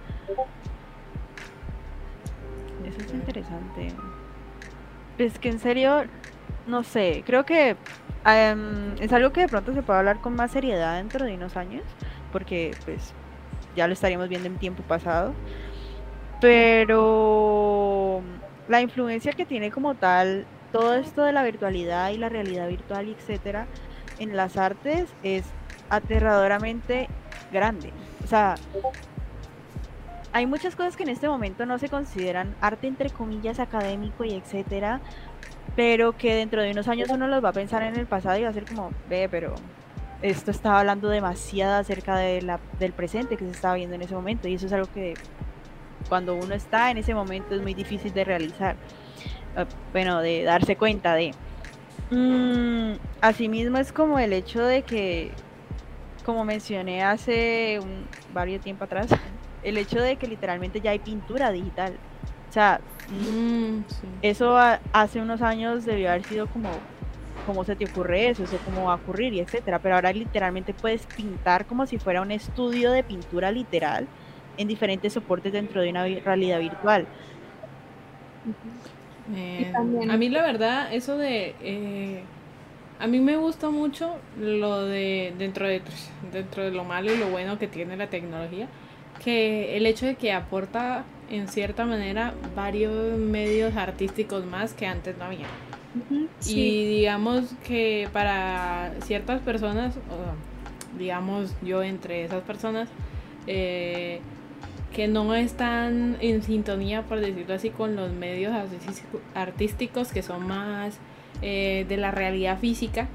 [2.86, 3.94] Eso es interesante.
[5.20, 6.06] Es que en serio,
[6.66, 7.76] no sé, creo que
[8.26, 11.58] em, es algo que de pronto se puede hablar con más seriedad dentro de unos
[11.58, 11.84] años,
[12.32, 13.14] porque pues
[13.76, 15.34] ya lo estaríamos viendo en tiempo pasado.
[16.40, 18.22] Pero
[18.70, 23.10] la influencia que tiene como tal todo esto de la virtualidad y la realidad virtual,
[23.10, 23.68] y etcétera,
[24.20, 25.44] en las artes es
[25.90, 27.10] aterradoramente
[27.52, 27.92] grande.
[28.24, 28.56] O sea,
[30.32, 34.34] hay muchas cosas que en este momento no se consideran arte entre comillas académico y
[34.34, 35.02] etcétera,
[35.76, 38.44] pero que dentro de unos años uno los va a pensar en el pasado y
[38.44, 39.56] va a ser como, ve, pero
[40.22, 44.14] esto estaba hablando demasiado acerca de la, del presente que se estaba viendo en ese
[44.14, 45.14] momento y eso es algo que
[46.08, 48.76] cuando uno está en ese momento es muy difícil de realizar,
[49.56, 51.34] eh, bueno, de darse cuenta de.
[52.12, 55.32] Mm, asimismo es como el hecho de que,
[56.26, 59.10] como mencioné hace un varios tiempo atrás,
[59.64, 61.94] el hecho de que literalmente ya hay pintura digital.
[62.50, 62.80] O sea,
[63.10, 64.08] Mm, sí.
[64.22, 66.70] eso a- hace unos años debió haber sido como,
[67.48, 68.44] ¿cómo se te ocurre eso?
[68.44, 69.80] Eso cómo va a ocurrir y etcétera.
[69.80, 74.08] Pero ahora literalmente puedes pintar como si fuera un estudio de pintura literal
[74.58, 77.08] en diferentes soportes dentro de una vi- realidad virtual.
[79.36, 81.56] Eh, también- a mí la verdad, eso de...
[81.62, 82.22] eh,
[83.00, 85.82] a mí me gusta mucho lo de dentro de
[86.34, 88.68] dentro de lo malo y lo bueno que tiene la tecnología,
[89.24, 95.18] que el hecho de que aporta en cierta manera varios medios artísticos más que antes
[95.18, 95.46] no había.
[95.96, 102.90] Y Sí, digamos que para ciertas personas, o digamos yo entre esas personas,
[103.48, 104.20] eh,
[104.96, 110.48] que no están en sintonía, por decirlo así, con los medios artístico- artísticos que son
[110.48, 110.98] más
[111.42, 113.08] eh, de la realidad física,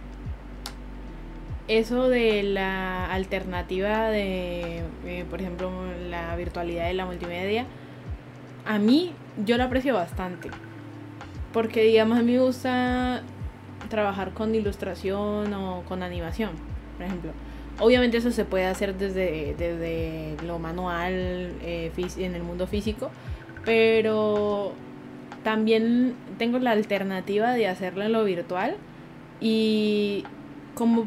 [1.68, 5.70] eso de la alternativa de, eh, por ejemplo,
[6.10, 7.66] la virtualidad y la multimedia,
[8.66, 9.12] a mí
[9.44, 10.50] yo lo aprecio bastante.
[11.52, 13.22] Porque, digamos, a mí me gusta
[13.88, 16.50] trabajar con ilustración o con animación,
[16.96, 17.30] por ejemplo.
[17.80, 23.10] Obviamente eso se puede hacer desde, desde lo manual eh, en el mundo físico,
[23.64, 24.72] pero
[25.42, 28.76] también tengo la alternativa de hacerlo en lo virtual
[29.40, 30.24] y
[30.74, 31.06] como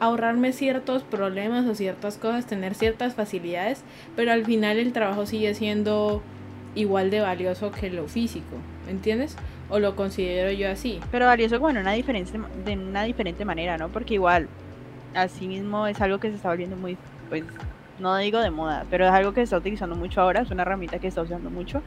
[0.00, 3.82] ahorrarme ciertos problemas o ciertas cosas, tener ciertas facilidades,
[4.14, 6.22] pero al final el trabajo sigue siendo
[6.74, 8.56] igual de valioso que lo físico,
[8.88, 9.36] ¿entiendes?
[9.70, 11.00] O lo considero yo así.
[11.10, 13.88] Pero valioso bueno, una diferente, de una diferente manera, ¿no?
[13.88, 14.48] Porque igual,
[15.14, 16.96] así mismo es algo que se está volviendo muy,
[17.28, 17.44] pues,
[17.98, 20.62] no digo de moda, pero es algo que se está utilizando mucho ahora, es una
[20.62, 21.82] herramienta que se está usando mucho.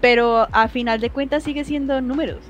[0.00, 2.40] Pero a final de cuentas sigue siendo números.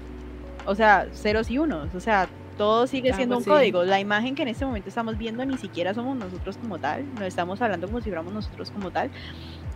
[0.67, 1.95] O sea, ceros y unos.
[1.95, 2.27] O sea,
[2.57, 3.85] todo sigue ah, siendo pues un código.
[3.85, 7.25] La imagen que en este momento estamos viendo ni siquiera somos nosotros como tal, no
[7.25, 9.11] estamos hablando como si fuéramos nosotros como tal,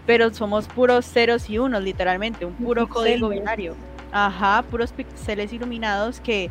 [0.07, 3.75] pero somos puros ceros y unos, literalmente, un puro código binario.
[4.11, 6.51] Ajá, puros píxeles iluminados que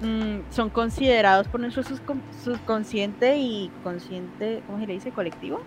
[0.00, 5.10] mm, son considerados por nuestro subconsciente y consciente, ¿cómo se le dice?
[5.10, 5.60] ¿Colectivo?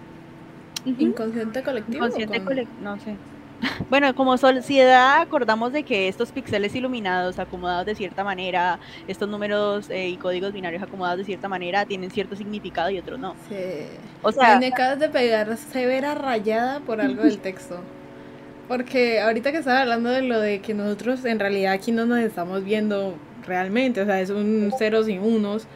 [0.85, 2.05] Inconsciente colectivo.
[2.05, 3.15] Inconsciente colectivo, no sé.
[3.89, 9.89] Bueno, como sociedad acordamos de que estos píxeles iluminados acomodados de cierta manera, estos números
[9.89, 13.35] eh, y códigos binarios acomodados de cierta manera tienen cierto significado y otros no.
[13.49, 13.87] Sí.
[14.21, 17.79] O sea, me acabas de pegar severa rayada por algo del texto.
[18.67, 22.19] Porque ahorita que estaba hablando de lo de que nosotros en realidad aquí no nos
[22.19, 25.67] estamos viendo realmente, o sea, es un ceros y unos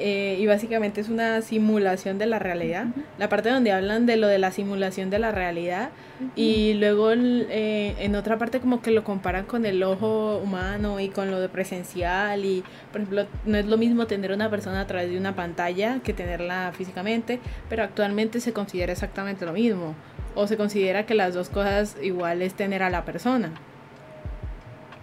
[0.00, 2.86] eh, y básicamente es una simulación de la realidad.
[3.18, 5.90] La parte donde hablan de lo de la simulación de la realidad
[6.36, 11.08] y luego eh, en otra parte como que lo comparan con el ojo humano y
[11.08, 14.86] con lo de presencial y por ejemplo no es lo mismo tener una persona a
[14.86, 17.38] través de una pantalla que tenerla físicamente,
[17.68, 19.94] pero actualmente se considera exactamente lo mismo
[20.34, 23.52] o se considera que las dos cosas igual es tener a la persona.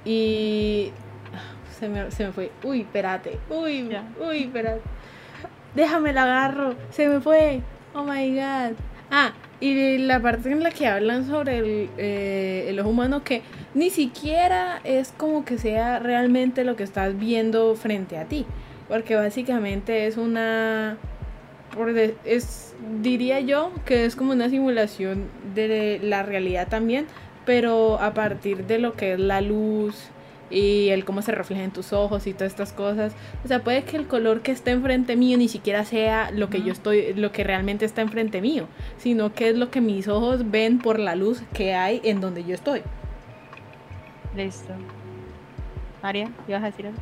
[0.05, 0.91] Y
[1.79, 2.51] se me, se me fue.
[2.63, 3.39] Uy, espérate.
[3.49, 4.81] Uy, uy, espérate.
[5.75, 6.75] Déjame la agarro.
[6.89, 7.61] Se me fue.
[7.93, 8.75] Oh my god.
[9.09, 13.41] Ah, y la parte en la que hablan sobre el, eh, el ojo humano que
[13.73, 18.45] ni siquiera es como que sea realmente lo que estás viendo frente a ti.
[18.87, 20.97] Porque básicamente es una...
[22.25, 25.25] es, diría yo que es como una simulación
[25.55, 27.05] de la realidad también,
[27.45, 30.09] pero a partir de lo que es la luz,
[30.49, 33.13] y el cómo se refleja en tus ojos y todas estas cosas.
[33.43, 36.61] O sea, puede que el color que está enfrente mío ni siquiera sea lo que
[36.61, 38.67] yo estoy, lo que realmente está enfrente mío,
[38.97, 42.43] sino que es lo que mis ojos ven por la luz que hay en donde
[42.43, 42.81] yo estoy.
[44.35, 44.73] Listo.
[46.01, 46.99] María, ¿ibas a decir algo?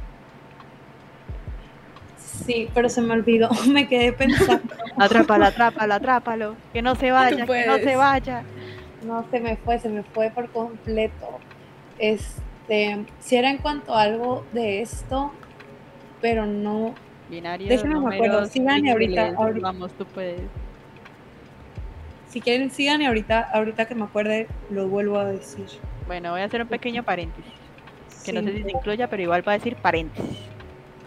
[2.17, 4.73] Sí, pero se me olvidó, me quedé pensando.
[4.97, 8.43] atrápalo, atrápalo, atrápalo, que no se vaya, que no se vaya.
[9.05, 11.39] No, se me fue, se me fue por completo.
[11.99, 12.37] Es
[12.67, 15.31] este, si era en cuanto a algo de esto,
[16.21, 16.95] pero no.
[17.29, 19.67] Binario, Déjenme me acuerdo, sigan ahorita, ahorita.
[19.67, 20.41] Vamos, tú puedes.
[22.27, 25.65] Si quieren, sigan y ahorita, ahorita que me acuerde, lo vuelvo a decir.
[26.07, 27.51] Bueno, voy a hacer un pequeño paréntesis.
[28.23, 30.39] Que no sé si se incluya, pero igual va a decir paréntesis.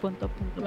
[0.01, 0.63] Punto, punto.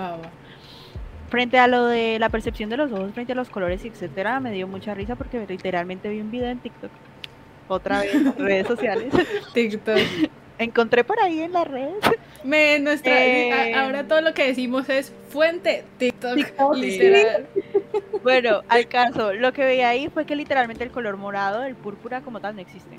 [1.28, 4.52] Frente a lo de la percepción de los ojos, frente a los colores, etcétera, me
[4.52, 6.90] dio mucha risa porque literalmente vi un video en TikTok.
[7.68, 9.12] Otra vez, en redes sociales.
[9.54, 9.98] TikTok
[10.64, 11.96] encontré por ahí en las redes.
[12.44, 16.36] Me, nuestra, eh, ahora todo lo que decimos es fuente TikTok,
[16.76, 17.46] literal.
[18.22, 22.20] Bueno, al caso, lo que veía ahí fue que literalmente el color morado, el púrpura
[22.20, 22.98] como tal, no existe.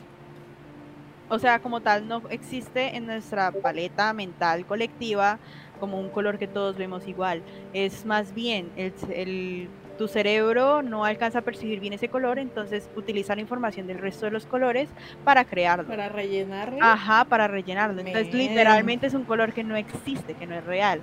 [1.30, 5.40] O sea, como tal, no existe en nuestra paleta mental colectiva
[5.80, 7.42] como un color que todos vemos igual.
[7.74, 12.90] Es más bien el, el tu cerebro no alcanza a percibir bien ese color, entonces
[12.96, 14.90] utiliza la información del resto de los colores
[15.24, 15.88] para crearlo.
[15.88, 16.80] Para rellenarlo.
[16.82, 18.02] Ajá, para rellenarlo.
[18.02, 21.02] Entonces literalmente es un color que no existe, que no es real.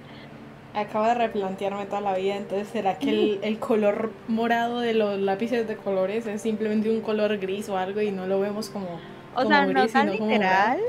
[0.75, 5.67] Acabo de replantearme toda la vida, entonces ¿será que el, color morado de los lápices
[5.67, 9.01] de colores es simplemente un color gris o algo y no lo vemos como...
[9.35, 10.81] O sea, no tan literal,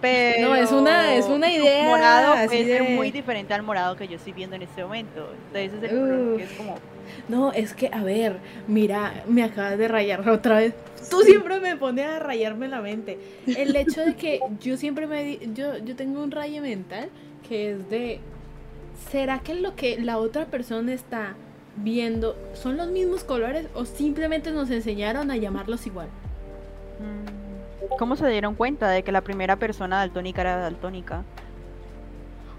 [0.00, 1.88] pero no, es una, es una idea.
[1.88, 5.32] morado puede ser muy diferente al morado que yo estoy viendo en este momento.
[5.46, 6.78] Entonces es el color que es como
[7.28, 10.74] no, es que, a ver, mira, me acabas de rayar otra vez.
[11.10, 13.18] Tú siempre me pones a rayarme la mente.
[13.46, 15.38] El hecho de que yo siempre me...
[15.54, 17.08] Yo, yo tengo un rayo mental
[17.48, 18.20] que es de...
[19.10, 21.34] ¿Será que lo que la otra persona está
[21.76, 26.08] viendo son los mismos colores o simplemente nos enseñaron a llamarlos igual?
[26.98, 27.29] Mm,
[27.98, 31.24] ¿Cómo se dieron cuenta de que la primera persona daltónica era daltónica?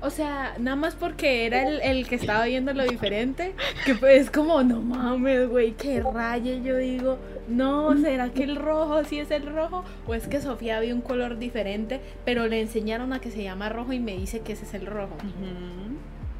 [0.03, 3.53] O sea, nada más porque era el, el que estaba viendo lo diferente,
[3.86, 6.61] que pues es como, no mames, güey, qué raye.
[6.63, 9.84] Yo digo, no, ¿será que el rojo sí es el rojo?
[10.07, 13.69] O es que Sofía vio un color diferente, pero le enseñaron a que se llama
[13.69, 15.15] rojo y me dice que ese es el rojo.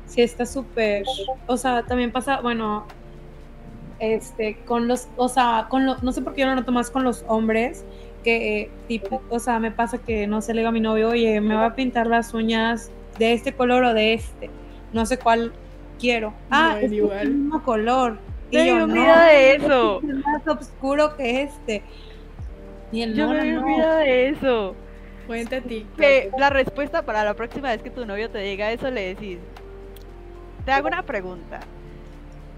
[0.08, 1.04] Sí, está súper.
[1.46, 2.88] O sea, también pasa, bueno,
[4.00, 6.90] este, con los, o sea, con los, no sé por qué yo lo noto más
[6.90, 7.86] con los hombres,
[8.24, 11.10] que, eh, tipo, o sea, me pasa que, no sé, le digo a mi novio,
[11.10, 14.50] oye, me va a pintar las uñas de este color o de este,
[14.94, 15.52] no sé cuál
[16.00, 16.34] quiero.
[16.50, 17.18] Ah, Igual, es igual.
[17.18, 18.18] es el mismo color.
[18.50, 18.94] Y Me yo, no,
[19.26, 20.00] de eso.
[20.00, 21.84] es más oscuro que este.
[22.92, 23.96] Y el Yo no, me no, no.
[23.98, 24.76] de eso.
[25.28, 25.86] Cuenta a ti.
[25.98, 29.38] Que la respuesta para la próxima vez que tu novio te diga eso le decís,
[30.66, 31.62] te hago una pregunta.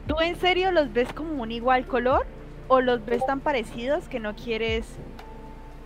[0.08, 2.26] ¿Tú en serio los ves como un igual color
[2.68, 4.86] o los ves tan parecidos que no quieres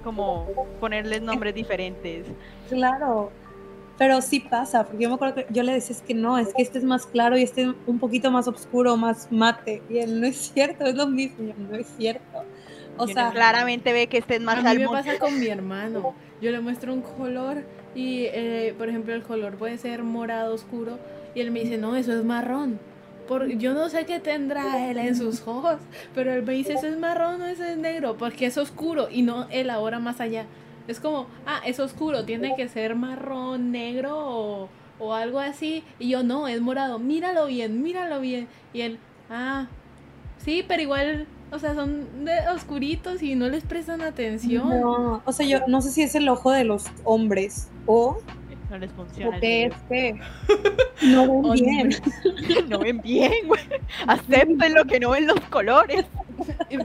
[0.07, 0.47] como
[0.79, 2.25] ponerles nombres diferentes?
[2.69, 3.29] Claro,
[3.97, 6.53] pero sí pasa, porque yo me acuerdo que yo le decía es que no, es
[6.53, 9.81] que este es más claro y este es un poquito más oscuro, más mate.
[9.89, 12.45] Y él, no es cierto, es lo mismo, no es cierto.
[12.97, 16.15] O sea, claramente ve que este es más a mí me pasa con mi hermano.
[16.41, 20.99] Yo le muestro un color y, eh, por ejemplo, el color puede ser morado oscuro
[21.35, 22.79] y él me dice, no, eso es marrón.
[23.27, 25.77] Por, yo no sé qué tendrá él en sus ojos,
[26.15, 29.21] pero él me dice, eso es marrón o eso es negro, porque es oscuro y
[29.21, 30.45] no elabora más allá.
[30.87, 34.69] Es como, ah, es oscuro, tiene que ser marrón, negro o,
[34.99, 35.83] o algo así.
[35.99, 38.47] Y yo, no, es morado, míralo bien, míralo bien.
[38.73, 38.99] Y él,
[39.29, 39.67] ah,
[40.37, 44.69] sí, pero igual, o sea, son de oscuritos y no les prestan atención.
[44.69, 48.17] no, o sea, yo no sé si es el ojo de los hombres o,
[48.69, 49.29] No les funciona.
[49.31, 50.19] o el que es que
[51.03, 51.89] no ven bien.
[52.69, 53.61] No ven bien, güey.
[54.07, 56.05] Acepten lo que no ven los colores.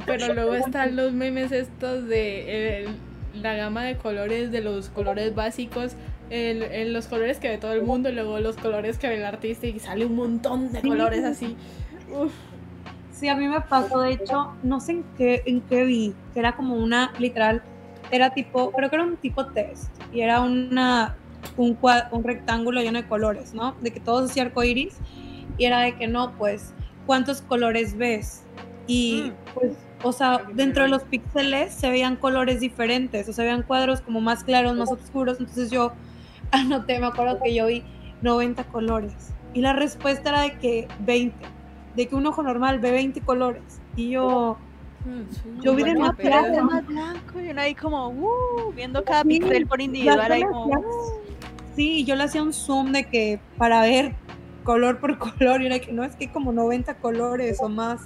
[0.06, 2.88] Pero luego están los memes estos de eh,
[3.34, 5.92] la gama de colores, de los colores básicos,
[6.30, 9.16] el, el- los colores que ve todo el mundo y luego los colores que ve
[9.16, 10.88] el artista y sale un montón de Sí.
[10.88, 11.56] colores así.
[12.12, 12.32] Uf,
[13.12, 16.40] Sí, a mí me pasó, de hecho, no sé en qué, en qué vi, que
[16.40, 17.62] era como una, literal,
[18.10, 21.14] era tipo, creo que era un tipo test, y era una,
[21.56, 21.78] un,
[22.12, 23.74] un rectángulo lleno de colores, ¿no?
[23.80, 24.96] De que todos hacía arcoiris,
[25.58, 26.72] y era de que no, pues,
[27.06, 28.44] ¿cuántos colores ves?
[28.86, 29.54] Y, Mm.
[29.54, 29.72] pues,
[30.02, 34.20] o sea, dentro de los píxeles se veían colores diferentes, o sea, veían cuadros como
[34.20, 35.92] más claros, más oscuros, entonces yo
[36.50, 37.84] anoté, me acuerdo que yo vi
[38.22, 39.14] 90 colores,
[39.54, 41.36] y la respuesta era de que 20
[41.94, 43.62] de que un ojo normal ve 20 colores.
[43.96, 44.56] Y yo,
[45.60, 49.28] Yo vi bueno, pero- Pero más blanco y uno ahí como, uh, viendo cada Sí,
[49.28, 50.72] píxel por individual ahí como, uh.
[51.74, 54.14] Sí, yo le hacía un zoom de que para ver
[54.64, 58.00] color por color, y era que no, es que hay como 90 colores o más.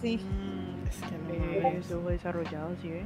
[0.00, 0.18] Sí.
[0.18, 1.34] Mm, Es que no
[1.68, 3.04] eh, ese ojo desarrollado, ¿sí ve?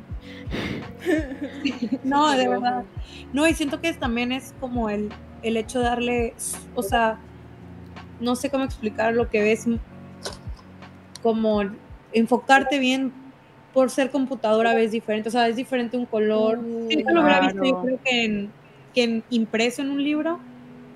[2.05, 2.85] No, de verdad.
[3.33, 5.11] No, y siento que también es como el,
[5.43, 6.35] el hecho de darle,
[6.75, 7.19] o sea,
[8.21, 9.67] no sé cómo explicar lo que ves,
[11.23, 11.63] como
[12.13, 13.13] enfocarte bien
[13.73, 16.59] por ser computadora ves diferente, o sea, es diferente un color.
[16.89, 17.83] Si yo lo hubiera visto, yo Claro.
[17.83, 18.53] creo que en,
[18.99, 20.41] que en impreso en un libro,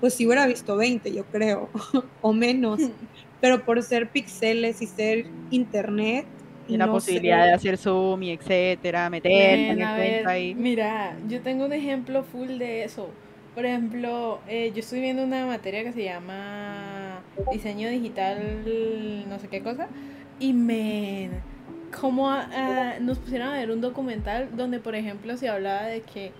[0.01, 1.69] pues sí hubiera visto 20, yo creo,
[2.21, 2.81] o menos.
[3.41, 6.25] Pero por ser píxeles y ser internet,
[6.67, 7.47] Y la no posibilidad sé.
[7.47, 10.55] de hacer zoom y etcétera, meter, ver, ahí.
[10.55, 13.09] Mira, yo tengo un ejemplo full de eso.
[13.53, 17.19] Por ejemplo, eh, yo estoy viendo una materia que se llama
[17.51, 19.87] diseño digital, no sé qué cosa,
[20.39, 21.29] y me
[21.99, 26.31] como ah, nos pusieron a ver un documental donde, por ejemplo, se hablaba de que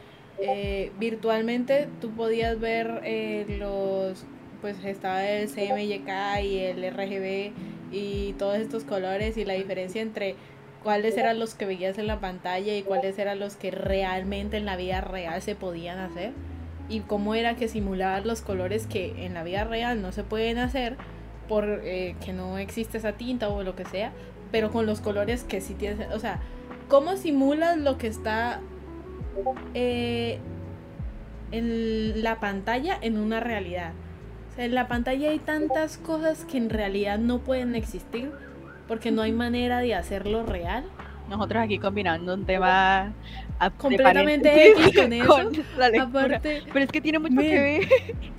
[0.46, 4.26] eh, virtualmente tú podías ver eh, los,
[4.62, 6.10] pues estaba el CMYK
[6.44, 7.52] y el RGB
[7.92, 10.36] y todos estos colores y la diferencia entre
[10.84, 14.66] cuáles eran los que veías en la pantalla y cuáles eran los que realmente en
[14.66, 16.34] la vida real se podían hacer
[16.90, 20.58] y cómo era que simulaban los colores que en la vida real no se pueden
[20.58, 20.98] hacer
[21.48, 24.12] por eh, que no existe esa tinta o lo que sea,
[24.52, 26.40] pero con los colores que sí tienes, o sea,
[26.90, 28.60] cómo simulas lo que está
[29.74, 30.40] eh,
[31.52, 33.94] en la pantalla en una realidad.
[34.52, 38.32] O sea, en la pantalla hay tantas cosas que en realidad no pueden existir
[38.88, 40.84] porque no hay manera de hacerlo real.
[41.30, 43.14] Nosotros aquí combinando un tema
[43.78, 45.52] Completamente X con eso.
[45.78, 46.26] la lectura.
[46.26, 47.88] Aparte, Pero es que tiene mucho que ver.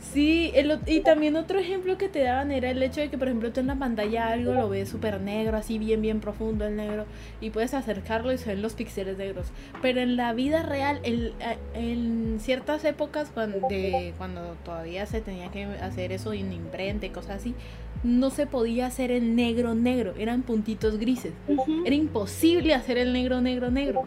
[0.00, 3.28] Sí, el y también otro ejemplo que te daban era el hecho de que, por
[3.28, 6.76] ejemplo, tú en la pantalla algo lo ves súper negro, así bien, bien profundo el
[6.76, 7.06] negro,
[7.40, 9.46] y puedes acercarlo y se ven los píxeles negros.
[9.80, 15.20] Pero en la vida real, el- a- en ciertas épocas, cuando, de, cuando todavía se
[15.20, 17.54] tenía que hacer eso en imprenta y cosas así,
[18.02, 21.32] no se podía hacer el negro negro, eran puntitos grises.
[21.48, 21.84] Ujú.
[21.86, 24.04] Era imposible hacer el negro, negro, negro.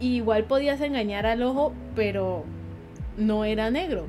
[0.00, 2.44] Igual podías engañar al ojo, pero
[3.16, 4.06] no era negro.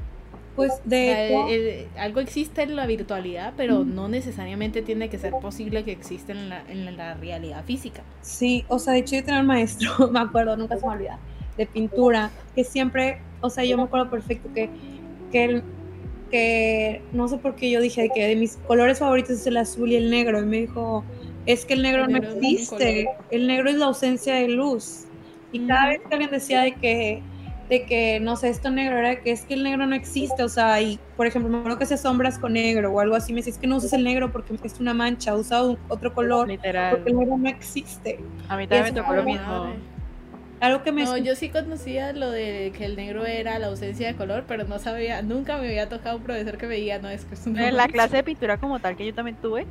[0.56, 4.82] Pues O de sea, hecho, el- el- algo existe en la virtualidad, pero no necesariamente
[4.84, 8.04] tiene que ser posible que exista en la, en la realidad física.
[8.22, 11.22] sí, o sea, de hecho yo tenía un maestro, me acuerdo, nunca se me olvida,
[11.58, 14.72] de pintura, que siempre, o sea, yo me acuerdo perfecto que,
[15.32, 15.64] que
[16.32, 19.92] que no sé por qué yo dije que de mis colores favoritos es el azul
[19.92, 21.06] y el negro, y me dijo,
[21.46, 23.86] es que el negro El no negro no es un existe, el negro es la
[23.86, 25.06] ausencia de luz.
[25.52, 27.22] Y cada vez que alguien decía de que,
[27.70, 30.50] de que, no sé, esto negro era que es que el negro no existe, o
[30.50, 33.40] sea, y por ejemplo, me acuerdo que hacía sombras con negro o algo así, me
[33.40, 36.48] decía, es que no uses el negro porque es una mancha, usa un- otro color,
[36.48, 36.92] Literal.
[36.96, 38.20] porque el negro no existe.
[38.50, 39.74] A mí también me tocó lo mismo.
[40.60, 41.04] Algo que me...
[41.04, 44.64] No, yo sí conocía lo de que el negro era la ausencia de color, pero
[44.64, 47.46] no sabía, nunca me había tocado un profesor que me diga, no, es que es
[47.46, 47.94] una En la mancha".
[47.94, 49.68] clase de pintura como tal que yo también tuve,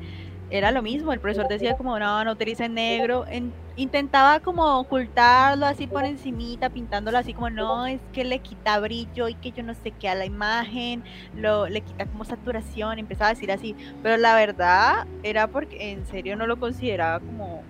[0.53, 1.13] era lo mismo.
[1.15, 3.25] El profesor decía como, no, no utilicen negro.
[3.27, 8.79] En- intentaba como ocultarlo así por encimita, pintándolo así como, no, es que le quita
[8.79, 11.03] brillo y que yo no sé qué a la imagen,
[11.35, 13.75] lo, le quita como saturación, empezaba a decir así.
[14.03, 17.63] Pero la verdad era porque en serio no lo consideraba como...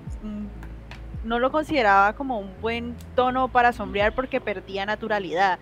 [1.23, 5.61] no lo consideraba como un buen tono para sombrear porque perdía naturalidad.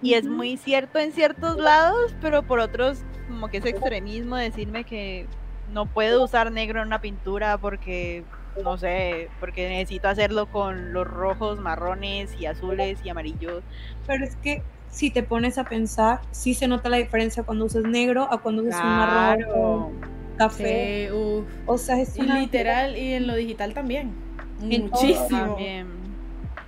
[0.00, 4.84] Y es muy cierto en ciertos lados, pero por otros como que es extremismo decirme
[4.84, 5.26] que
[5.72, 8.24] no puedo usar negro en una pintura porque
[8.62, 13.62] no sé, porque necesito hacerlo con los rojos, marrones y azules y amarillos.
[14.06, 17.84] Pero es que si te pones a pensar, sí se nota la diferencia cuando usas
[17.84, 19.92] negro a cuando usas un marrón o
[20.36, 21.08] café.
[21.08, 21.46] Sí, uf.
[21.66, 22.38] O sea, es Y una...
[22.38, 24.12] literal, y en lo digital también.
[24.60, 25.46] En Muchísimo.
[25.46, 25.86] También.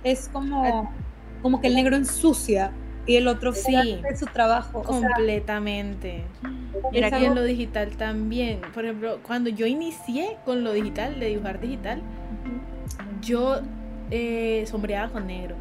[0.03, 0.91] Es como,
[1.41, 2.71] como que el negro ensucia
[3.05, 4.79] y el otro sí, hace su trabajo.
[4.79, 6.23] O sea, Completamente.
[6.91, 8.61] Mira es Y que en lo digital también.
[8.73, 12.01] Por ejemplo, cuando yo inicié con lo digital, de dibujar digital,
[13.21, 13.59] yo
[14.11, 15.55] eh, sombreaba con negro.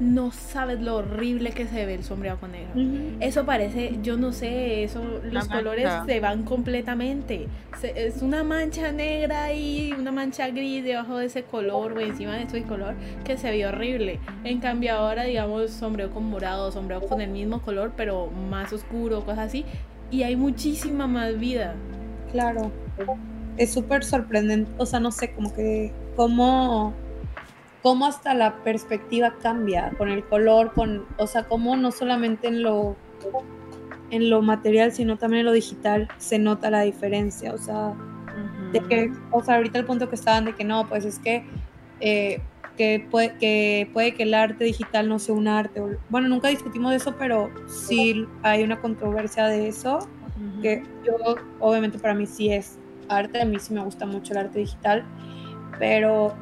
[0.00, 2.70] No sabes lo horrible que se ve el sombreado con negro.
[3.18, 6.04] Eso parece, yo no sé, eso, los colores mancha.
[6.06, 7.48] se van completamente.
[7.80, 12.36] Se- es una mancha negra y una mancha gris debajo de ese color o encima
[12.36, 12.94] de ese color
[13.24, 14.20] que se ve horrible.
[14.44, 19.24] En cambio ahora, digamos, sombreo con morado, sombreo con el mismo color pero más oscuro,
[19.24, 19.64] cosas así.
[20.12, 21.74] Y hay muchísima más vida.
[22.30, 22.70] Claro.
[23.56, 24.70] Es súper sorprendente.
[24.78, 26.94] O sea, no sé, como que cómo,
[27.88, 32.62] cómo hasta la perspectiva cambia con el color, con, o sea, cómo no solamente en
[32.62, 32.96] lo
[34.10, 37.54] en lo material, sino también en lo digital se nota la diferencia.
[37.54, 37.94] O sea,
[38.72, 41.46] de que, o sea, ahorita el punto que estaban de que no, pues es que,
[42.00, 42.42] eh,
[42.76, 45.82] que, puede, que puede que el arte digital no sea un arte.
[46.10, 50.00] Bueno, nunca discutimos de eso, pero sí hay una controversia de eso,
[50.60, 52.78] que yo, obviamente para mí sí es
[53.08, 55.06] arte, a mí sí me gusta mucho el arte digital,
[55.78, 56.36] pero,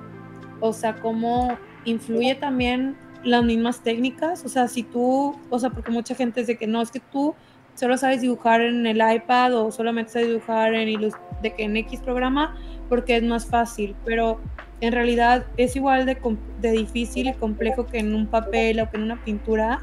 [0.60, 5.90] o sea, cómo influye también las mismas técnicas, o sea, si tú, o sea, porque
[5.90, 7.34] mucha gente dice que no, es que tú
[7.74, 11.76] solo sabes dibujar en el iPad o solamente sabes dibujar en ilus- de que en
[11.76, 12.56] X programa
[12.88, 14.40] porque es más fácil, pero
[14.80, 16.16] en realidad es igual de,
[16.60, 19.80] de difícil y complejo que en un papel o que en una pintura,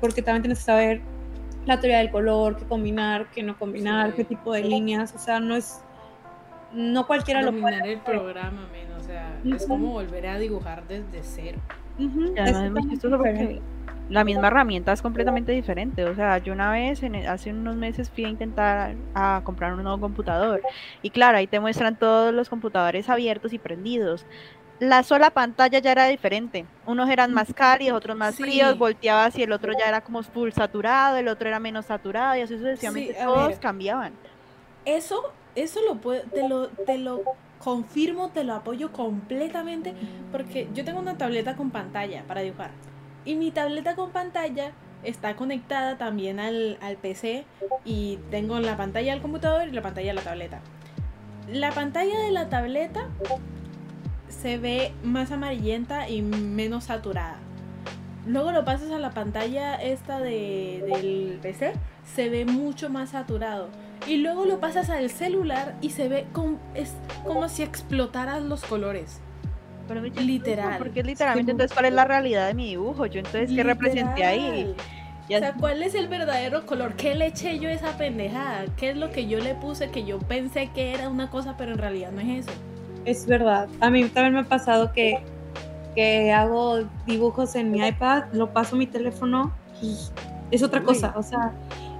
[0.00, 1.00] porque también tienes que saber
[1.64, 4.16] la teoría del color, qué combinar, qué no combinar, Sí.
[4.18, 5.80] qué tipo de líneas, o sea, no es,
[6.72, 8.68] no cualquiera lo puede Dominar el programa,
[9.12, 11.58] sea, es como volver a dibujar desde cero.
[11.98, 13.62] Ujú, Y además es muy totalmente chistoso porque diferente.
[14.08, 16.04] la misma herramienta es completamente diferente.
[16.04, 19.82] O sea, yo una vez, en- hace unos meses, fui a intentar a comprar un
[19.82, 20.62] nuevo computador.
[21.02, 24.26] Y claro, ahí te muestran todos los computadores abiertos y prendidos.
[24.80, 26.66] La sola pantalla ya era diferente.
[26.86, 28.42] Unos eran más cálidos, otros más Sí.
[28.42, 32.34] fríos, volteabas y el otro ya era como full saturado, el otro era menos saturado
[32.36, 33.60] y así sucesivamente Sí, todos ver.
[33.60, 34.12] cambiaban.
[34.84, 35.22] Eso,
[35.54, 37.22] eso lo puedo, te lo, te lo
[37.62, 39.94] confirmo, te lo apoyo completamente,
[40.30, 42.70] porque yo tengo una tableta con pantalla para dibujar.
[43.24, 44.72] Y mi tableta con pantalla
[45.04, 47.44] está conectada también al, al PC
[47.84, 50.60] y tengo la pantalla del computador y la pantalla de la tableta.
[51.48, 53.08] La pantalla de la tableta
[54.28, 57.38] se ve más amarillenta y menos saturada.
[58.26, 61.72] Luego lo pasas a la pantalla esta de, del PC,
[62.04, 63.68] se ve mucho más saturado.
[64.06, 66.92] Y luego lo pasas al celular y se ve como, es
[67.24, 69.20] como si explotaran los colores.
[69.88, 70.78] Pero Literal.
[70.78, 71.54] Porque es literalmente, Sí.
[71.54, 73.06] entonces, ¿cuál es la realidad de mi dibujo?
[73.06, 74.40] Yo entonces, ¿qué representé ahí?
[74.66, 74.74] Literal.
[75.28, 76.94] Ya- O sea, ¿cuál es el verdadero color?
[76.94, 78.64] ¿Qué le eché yo a esa pendejada?
[78.76, 81.72] ¿Qué es lo que yo le puse que yo pensé que era una cosa, pero
[81.72, 82.58] en realidad no es eso?
[83.04, 83.68] Es verdad.
[83.80, 85.22] A mí también me ha pasado que,
[85.94, 89.96] que hago dibujos en mi iPad, lo paso a mi teléfono y
[90.50, 91.12] es otra cosa.
[91.16, 91.52] O sea,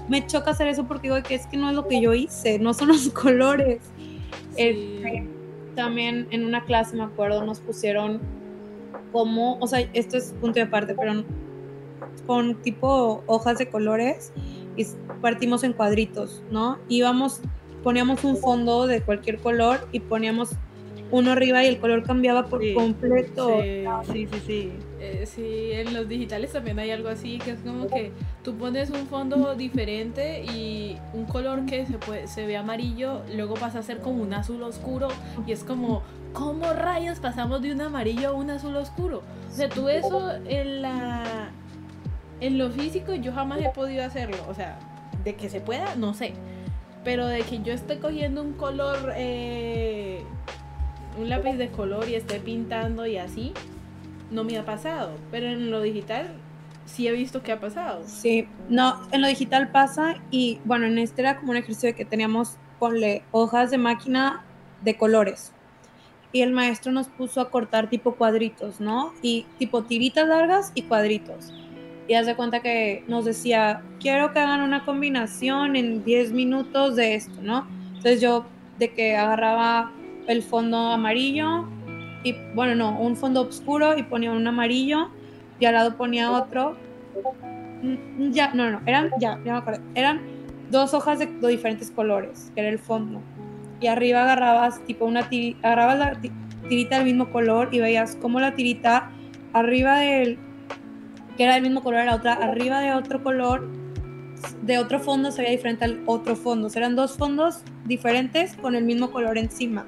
[0.08, 2.58] me choca hacer eso porque digo que es que no es lo que yo hice,
[2.58, 3.80] no son los colores.
[4.56, 5.28] Este,
[5.74, 8.20] también en una clase, me acuerdo, nos pusieron
[9.10, 11.24] como, o sea, esto es punto de aparte, pero
[12.26, 14.32] con tipo hojas de colores
[14.76, 14.86] y
[15.20, 16.78] partimos en cuadritos, ¿no?
[16.88, 17.40] Íbamos,
[17.82, 20.50] poníamos un fondo de cualquier color y poníamos
[21.10, 23.60] uno arriba y el color cambiaba por Sí, completo.
[23.62, 24.72] Sí, Sí, sí, sí.
[25.04, 28.12] Eh, sí, en los digitales también hay algo así, que es como que
[28.44, 31.84] tú pones un fondo diferente y un color que
[32.26, 35.08] se, ve amarillo, luego pasa a ser como un azul oscuro
[35.44, 39.24] y es como, ¿cómo rayos pasamos de un amarillo a un azul oscuro?
[39.50, 41.50] O sea, tú eso en la...
[42.40, 44.78] En lo físico yo jamás he podido hacerlo, o sea,
[45.24, 46.34] de que se pueda, no sé.
[47.02, 50.22] Pero de que yo esté cogiendo un color, eh,
[51.18, 53.52] un lápiz de color y esté pintando y así,
[54.32, 55.12] no me ha pasado.
[55.30, 56.34] Pero en lo digital
[56.86, 58.02] sí he visto que ha pasado.
[58.06, 61.94] Sí, no, en lo digital pasa y bueno, en este era como un ejercicio de
[61.94, 64.44] que teníamos, ponle hojas de máquina
[64.82, 65.52] de colores.
[66.32, 69.12] Y el maestro nos puso a cortar tipo cuadritos, ¿no?
[69.20, 71.52] Y tipo tiritas largas y cuadritos.
[72.08, 77.14] Y haz cuenta que nos decía, quiero que hagan una combinación en 10 minutos de
[77.14, 77.66] esto, ¿no?
[77.88, 78.46] Entonces yo
[78.78, 79.92] de que agarraba
[80.26, 81.68] el fondo amarillo
[82.24, 85.08] y, bueno, no, un fondo oscuro y ponía un amarillo
[85.58, 86.76] y al lado ponía otro
[87.82, 89.80] Mm, Ya, no, no, eran, ya, ya me acordé.
[89.96, 90.20] Eran
[90.70, 93.20] dos hojas de, de diferentes colores, que era el fondo.
[93.80, 96.30] Y arriba agarrabas, tipo, una tiri- agarrabas la ti-
[96.68, 99.10] tirita del mismo color y veías cómo la tirita
[99.52, 100.38] arriba del,
[101.36, 103.68] que era del mismo color, era otra, arriba de otro color,
[104.62, 106.68] de otro fondo se veía diferente al otro fondo.
[106.68, 109.84] O sea, eran dos fondos diferentes con el mismo color encima.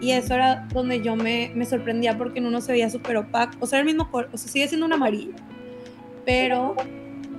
[0.00, 3.56] Y eso era donde yo me, me sorprendía porque en uno se veía súper opaco.
[3.60, 5.32] O sea, era el mismo color, o sea, sigue siendo un amarillo.
[6.24, 6.74] Pero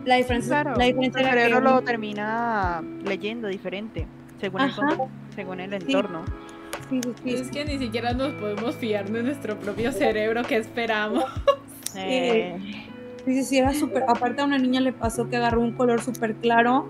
[0.05, 4.07] la diferencia, Claro, la diferencia el era que cerebro lo uno- termina leyendo diferente,
[4.39, 4.71] según el,
[5.35, 6.23] según el entorno.
[6.89, 10.57] sí, sí, sí, Es que ni siquiera nos podemos fiar de nuestro propio cerebro que
[10.57, 11.25] esperamos.
[11.95, 12.57] Eh,
[13.25, 14.05] Sí, sí, sí, era súper.
[14.07, 16.87] Aparte a una niña le pasó que agarró un color súper claro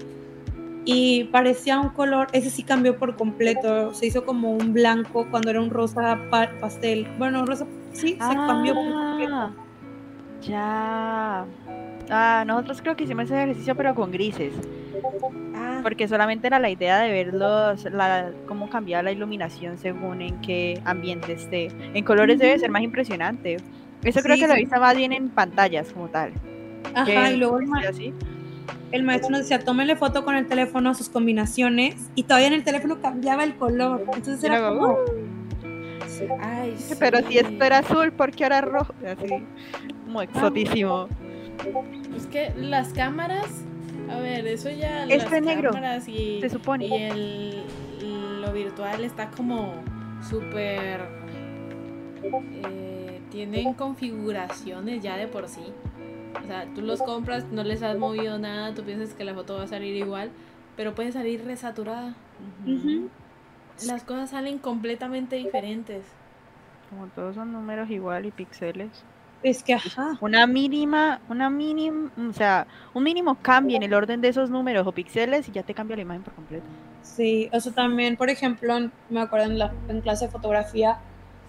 [0.89, 5.49] y parecía un color, ese sí cambió por completo, se hizo como un blanco cuando
[5.49, 7.05] era un rosa pa- pastel.
[7.17, 9.33] Bueno, rosa, sí, se cambió por completo.
[9.33, 9.51] Ah,
[10.41, 11.45] ya.
[12.09, 14.53] Ah, nosotros creo que hicimos ese ejercicio pero con grises,
[15.55, 20.21] Ah, porque solamente era la idea de ver los, la, cómo cambiaba la iluminación según
[20.21, 21.67] en qué ambiente esté.
[21.93, 23.57] En colores debe ser más impresionante.
[24.03, 24.61] Eso creo Sí, que lo sí.
[24.61, 26.31] visto más bien en pantallas como tal.
[26.93, 28.13] Ajá, que y luego el, así.
[28.91, 32.53] El maestro nos decía, tómenle foto con el teléfono a sus combinaciones y todavía en
[32.53, 34.01] el teléfono cambiaba el color.
[34.13, 34.93] Entonces era luego, como...
[34.93, 38.93] "Uh, ay, Pero si esto era azul, ¿por qué ahora rojo?
[39.05, 39.43] Así,
[40.05, 41.07] como exotísimo.
[42.15, 43.45] Es que las cámaras,
[44.09, 46.85] a ver, eso ya Esto las negro, cámaras y, se supone.
[46.87, 47.63] y el,
[48.41, 49.73] lo virtual está como
[50.27, 51.01] súper
[52.23, 55.61] eh, tienen configuraciones ya de por sí.
[56.43, 59.55] O sea, tú los compras, no les has movido nada, tú piensas que la foto
[59.55, 60.29] va a salir igual,
[60.75, 62.13] pero puede salir resaturada.
[62.65, 63.09] Ujú.
[63.85, 66.03] Las cosas salen completamente diferentes.
[66.89, 68.89] Como todos son números igual y píxeles.
[69.43, 70.17] Es que, ajá.
[70.19, 74.87] Una mínima, una mínima, o sea, un mínimo cambio en el orden de esos números
[74.87, 76.65] o píxeles y ya te cambia la imagen por completo.
[77.03, 78.73] Sí, eso también, por ejemplo,
[79.09, 80.97] me acuerdo en, la, en clase de fotografía,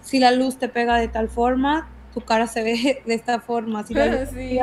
[0.01, 3.83] si la luz te pega de tal forma, tu cara se ve de esta forma.
[3.85, 4.59] Si la Sí.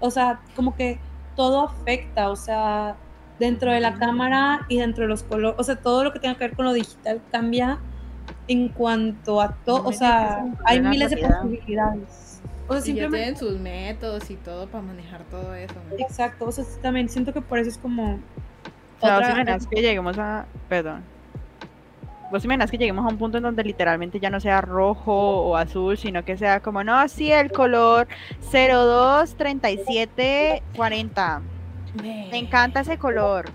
[0.00, 0.98] o sea, como que
[1.36, 2.96] todo afecta, o sea,
[3.38, 6.34] dentro de la cámara y dentro de los colores, o sea, todo lo que tenga
[6.36, 7.78] que ver con lo digital cambia
[8.48, 12.40] en cuanto a todo, o sea, hay miles de posibilidades.
[12.68, 15.74] O sea, Y ya simplemente, tienen sus métodos y todo para manejar todo eso.
[15.90, 15.96] ¿no?
[15.98, 18.14] exacto, o sea, también siento que por eso es como...
[19.00, 21.02] O sea, otra- imaginas que lleguemos a, perdón,
[22.32, 25.56] vos imaginas que lleguemos a un punto en donde literalmente ya no sea rojo o
[25.56, 28.08] azul, sino que sea como, no, sí, el color
[28.50, 31.42] 02, 37, 40.
[32.02, 33.50] Me encanta ese color.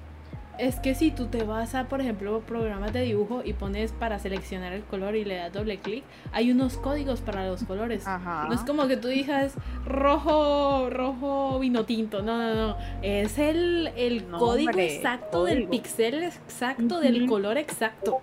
[0.59, 4.17] Es que si tú te vas a, por ejemplo, programas de dibujo y pones para
[4.17, 8.07] seleccionar el color y le das doble clic, hay unos códigos para los colores.
[8.07, 8.45] Ajá.
[8.47, 9.53] No es como que tú digas
[9.85, 12.23] rojo, rojo vino tinto.
[12.23, 12.77] No, no, no.
[13.03, 18.21] Es el, el No, código hombre, exacto del pixel exacto, del color exacto.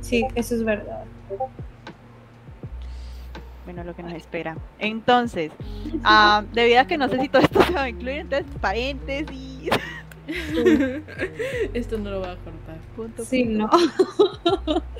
[0.00, 1.04] Sí, eso es verdad.
[3.64, 4.56] Bueno, lo que nos espera.
[4.78, 5.52] Entonces,
[6.02, 9.68] ah, debido a que no sé si todo esto se va a incluir, entonces paréntesis.
[11.74, 12.76] Esto no lo voy a cortar.
[12.96, 13.70] Punto, Sí, punto.
[14.66, 14.82] no.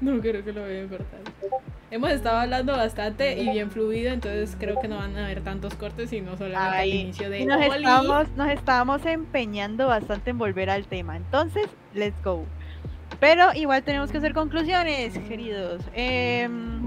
[0.00, 1.20] No creo que lo voy a cortar.
[1.90, 5.74] Hemos estado hablando bastante y bien fluido, entonces creo que no van a haber tantos
[5.74, 10.38] cortes y no solamente Ay, el inicio de nos estamos, nos estábamos empeñando bastante en
[10.38, 11.16] volver al tema.
[11.16, 12.44] Entonces, let's go.
[13.20, 15.82] Pero igual tenemos que hacer conclusiones, queridos.
[15.94, 16.82] Em,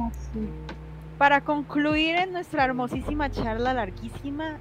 [1.17, 4.57] para concluir en nuestra hermosísima charla larguísima,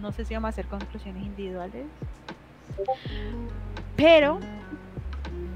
[0.00, 1.84] no sé si vamos a hacer conclusiones individuales.
[3.96, 4.38] Pero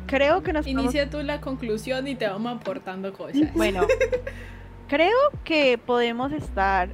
[0.06, 3.52] creo que nos podemos- Inicia tú la conclusión y te vamos aportando cosas.
[3.54, 3.86] Bueno,
[4.88, 6.88] creo que podemos estar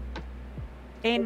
[1.03, 1.25] en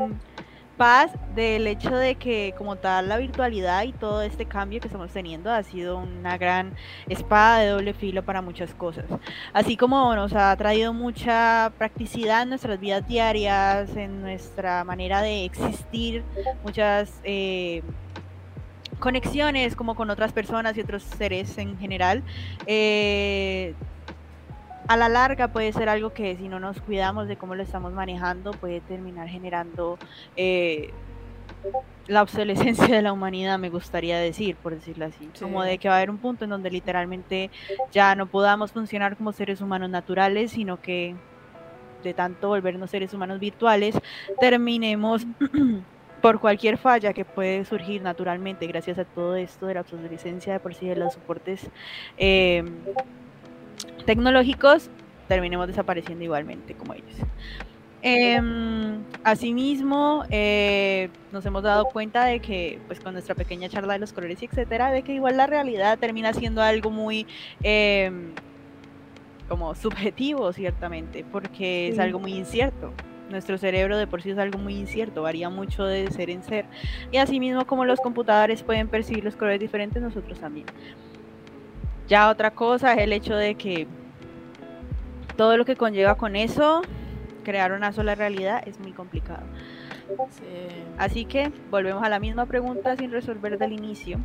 [0.77, 5.11] paz del hecho de que como tal la virtualidad y todo este cambio que estamos
[5.11, 6.75] teniendo ha sido una gran
[7.09, 9.05] espada de doble filo para muchas cosas.
[9.53, 15.45] Así como nos ha traído mucha practicidad en nuestras vidas diarias, en nuestra manera de
[15.45, 16.25] existir,
[16.65, 17.83] muchas eh,
[18.99, 22.23] conexiones como con otras personas y otros seres en general.
[22.67, 23.75] eh,
[24.89, 27.93] a la larga puede ser algo que si no nos cuidamos de cómo lo estamos
[27.93, 29.99] manejando puede terminar generando
[30.37, 30.91] eh,
[32.09, 35.29] la obsolescencia de la humanidad, me gustaría decir, por decirlo así.
[35.39, 37.51] Como de que va a haber un punto en donde literalmente
[37.93, 41.15] ya no podamos funcionar como seres humanos naturales, sino que
[42.03, 43.95] de tanto volvernos seres humanos virtuales,
[44.41, 45.25] terminemos
[46.23, 50.61] por cualquier falla que puede surgir naturalmente gracias a todo esto de la obsolescencia de
[50.61, 51.71] por sí de los soportes
[52.17, 52.65] eh,
[54.05, 54.91] tecnológicos,
[55.29, 57.17] terminemos desapareciendo igualmente como ellos.
[58.05, 64.01] Em, asimismo, eh, nos hemos dado cuenta de que, pues con nuestra pequeña charla de
[64.01, 67.29] los colores y etcétera, de que igual la realidad termina siendo algo muy
[67.63, 68.33] em,
[69.49, 72.93] como subjetivo, ciertamente, porque es algo muy incierto.
[73.31, 76.65] Nuestro cerebro de por sí es algo muy incierto, varía mucho de ser en ser.
[77.13, 80.67] Y asimismo, como los computadores pueden percibir los colores diferentes, nosotros también.
[82.13, 83.87] Ya otra cosa es el hecho de que
[85.39, 86.83] todo lo que conlleva con eso,
[87.43, 89.45] crear una sola realidad es muy complicado.
[90.29, 90.45] Sí.
[90.99, 94.19] Así que volvemos a la misma pregunta sin resolver del inicio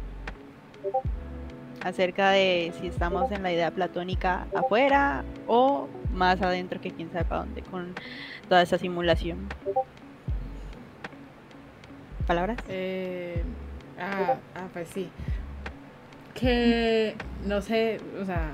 [1.81, 7.23] acerca de si estamos en la idea platónica afuera o más adentro que quién sabe
[7.23, 7.95] para dónde con
[8.49, 9.47] toda esa simulación.
[12.27, 12.57] ¿Palabras?
[12.67, 13.45] Eh,
[13.97, 15.09] ah, ah, pues sí.
[16.39, 17.15] Que
[17.45, 18.51] no sé, o sea,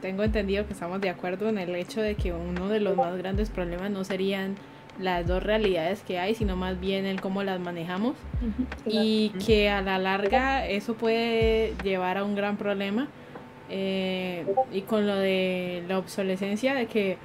[0.00, 3.16] tengo entendido que estamos de acuerdo en el hecho de que uno de los más
[3.16, 4.56] grandes problemas no serían
[4.98, 8.14] las dos realidades que hay, sino más bien el cómo las manejamos.
[8.86, 13.08] Y que a la larga eso puede llevar a un gran problema
[13.70, 17.16] eh, y con lo de la obsolescencia de que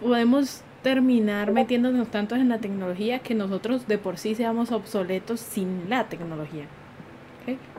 [0.00, 5.88] podemos terminar metiéndonos tanto en la tecnología que nosotros de por sí seamos obsoletos sin
[5.88, 6.66] la tecnología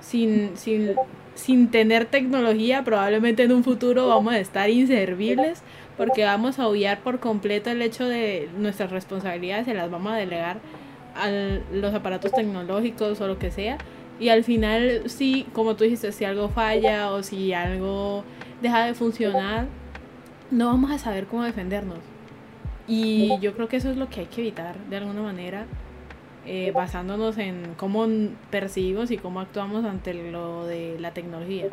[0.01, 0.95] sin, sin,
[1.35, 5.63] sin tener tecnología probablemente en un futuro vamos a estar inservibles
[5.97, 10.15] porque vamos a obviar por completo el hecho de nuestras responsabilidades se las vamos a
[10.15, 10.59] delegar
[11.15, 11.29] a
[11.71, 13.77] los aparatos tecnológicos o lo que sea.
[14.19, 18.23] Y al final, sí, como tú dijiste, si algo falla o si algo
[18.61, 19.67] deja de funcionar,
[20.51, 21.99] no vamos a saber cómo defendernos.
[22.87, 25.65] Y yo creo que eso es lo que hay que evitar de alguna manera,
[26.45, 28.05] eh, basándonos en cómo
[28.49, 31.67] percibimos y cómo actuamos ante lo de la tecnología.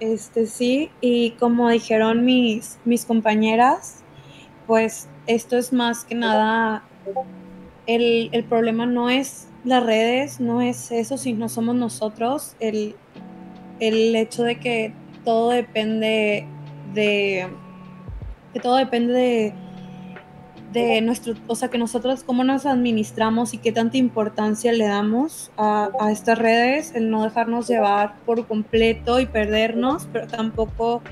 [0.00, 4.02] Este sí, y como dijeron mis, mis compañeras,
[4.66, 6.82] pues esto es más que nada,
[7.86, 12.96] el, el problema no es las redes, no es eso, sino somos nosotros, el,
[13.78, 14.94] el hecho de que
[15.24, 16.46] todo depende
[16.94, 17.48] de,
[18.54, 19.54] que todo depende de,
[20.72, 25.50] de nuestro, o sea, que nosotros cómo nos administramos y qué tanta importancia le damos
[25.56, 31.02] a, a estas redes, el no dejarnos llevar por completo y perdernos, pero tampoco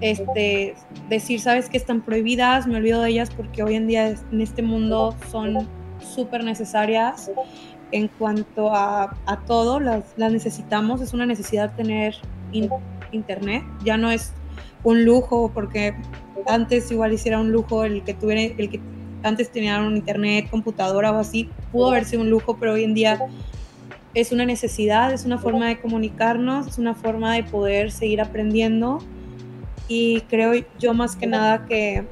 [0.00, 0.74] este,
[1.08, 4.62] decir, sabes que están prohibidas, me olvido de ellas porque hoy en día en este
[4.62, 5.68] mundo son
[6.00, 7.30] súper necesarias
[7.92, 12.16] en cuanto a, a todo, las, las necesitamos, es una necesidad tener
[12.52, 12.70] in-
[13.12, 14.32] internet, ya no es
[14.82, 15.94] un lujo porque
[16.46, 18.80] antes igual hiciera un lujo el que tuviera, el que
[19.22, 22.94] antes tenía un internet, computadora o así, pudo haber sido un lujo, pero hoy en
[22.94, 23.20] día
[24.14, 28.98] es una necesidad, es una forma de comunicarnos, es una forma de poder seguir aprendiendo.
[29.88, 32.04] Y creo yo más que nada que,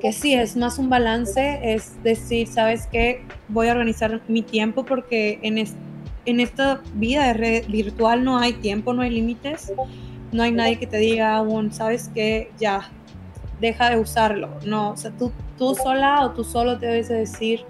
[0.00, 4.84] que sí, es más un balance, es decir, sabes qué, voy a organizar mi tiempo
[4.84, 5.74] porque en, es-
[6.26, 9.72] en esta vida de red virtual no hay tiempo, no hay límites,
[10.32, 12.90] no hay nadie que te diga aún, sabes qué, ya,
[13.60, 17.16] deja de usarlo, no, o sea, tú, tú sola o tú solo te debes de
[17.16, 17.64] decir,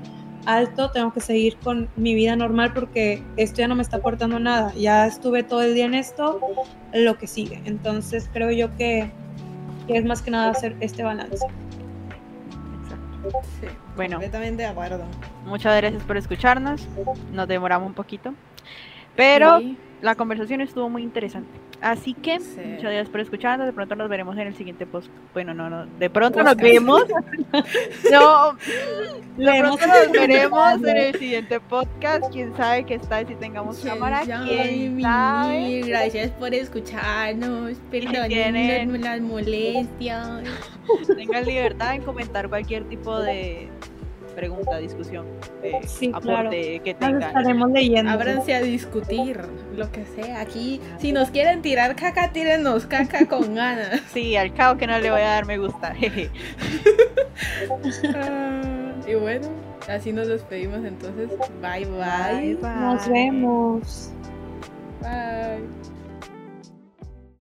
[0.47, 4.39] alto, tengo que seguir con mi vida normal porque esto ya no me está aportando
[4.39, 6.41] nada, ya estuve todo el día en esto,
[6.93, 7.63] lo que sigue.
[7.65, 9.11] Entonces creo yo que,
[9.87, 11.45] que es más que nada hacer este balance.
[12.83, 13.41] Exacto.
[13.61, 13.67] Sí,
[13.97, 14.17] Bueno.
[14.17, 15.05] completamente de acuerdo.
[15.47, 16.87] Muchas gracias por escucharnos.
[17.33, 18.35] Nos demoramos un poquito.
[19.17, 19.79] Pero Sí.
[20.05, 21.49] La conversación estuvo muy interesante.
[21.81, 22.61] Así que, Sí.
[22.63, 23.67] muchas gracias por escucharnos.
[23.67, 25.09] De pronto nos veremos en el siguiente post.
[25.33, 25.87] Bueno, no, no.
[25.99, 27.05] De pronto nos vemos.
[28.13, 28.53] no,
[29.39, 32.31] de pronto nos veremos en el siguiente podcast.
[32.31, 34.21] Quién sabe qué está si tengamos ¿Quién cámara.
[34.25, 35.81] Quién sabe.
[35.87, 37.73] Gracias por escucharnos.
[37.91, 40.43] Perdonen las molestias.
[41.17, 43.71] Tengan libertad en comentar cualquier tipo de
[44.35, 45.27] pregunta, discusión,
[45.63, 46.51] de Sí, aporte claro.
[46.85, 47.23] que Nos tengan.
[47.23, 48.11] estaremos leyendo.
[48.13, 49.41] Ábranse a discutir,
[49.77, 50.41] lo que sea.
[50.41, 54.01] Aquí, si nos quieren tirar caca, tírenos caca con ganas.
[54.13, 55.95] Sí, al cabo que no le voy a dar me gusta.
[55.95, 56.31] jeje.
[58.15, 59.49] Ah, y bueno,
[59.89, 61.31] así nos despedimos entonces.
[61.61, 62.55] Bye, bye.
[62.55, 62.71] Bye, bye.
[62.81, 64.11] Nos vemos.
[65.01, 65.94] Bye.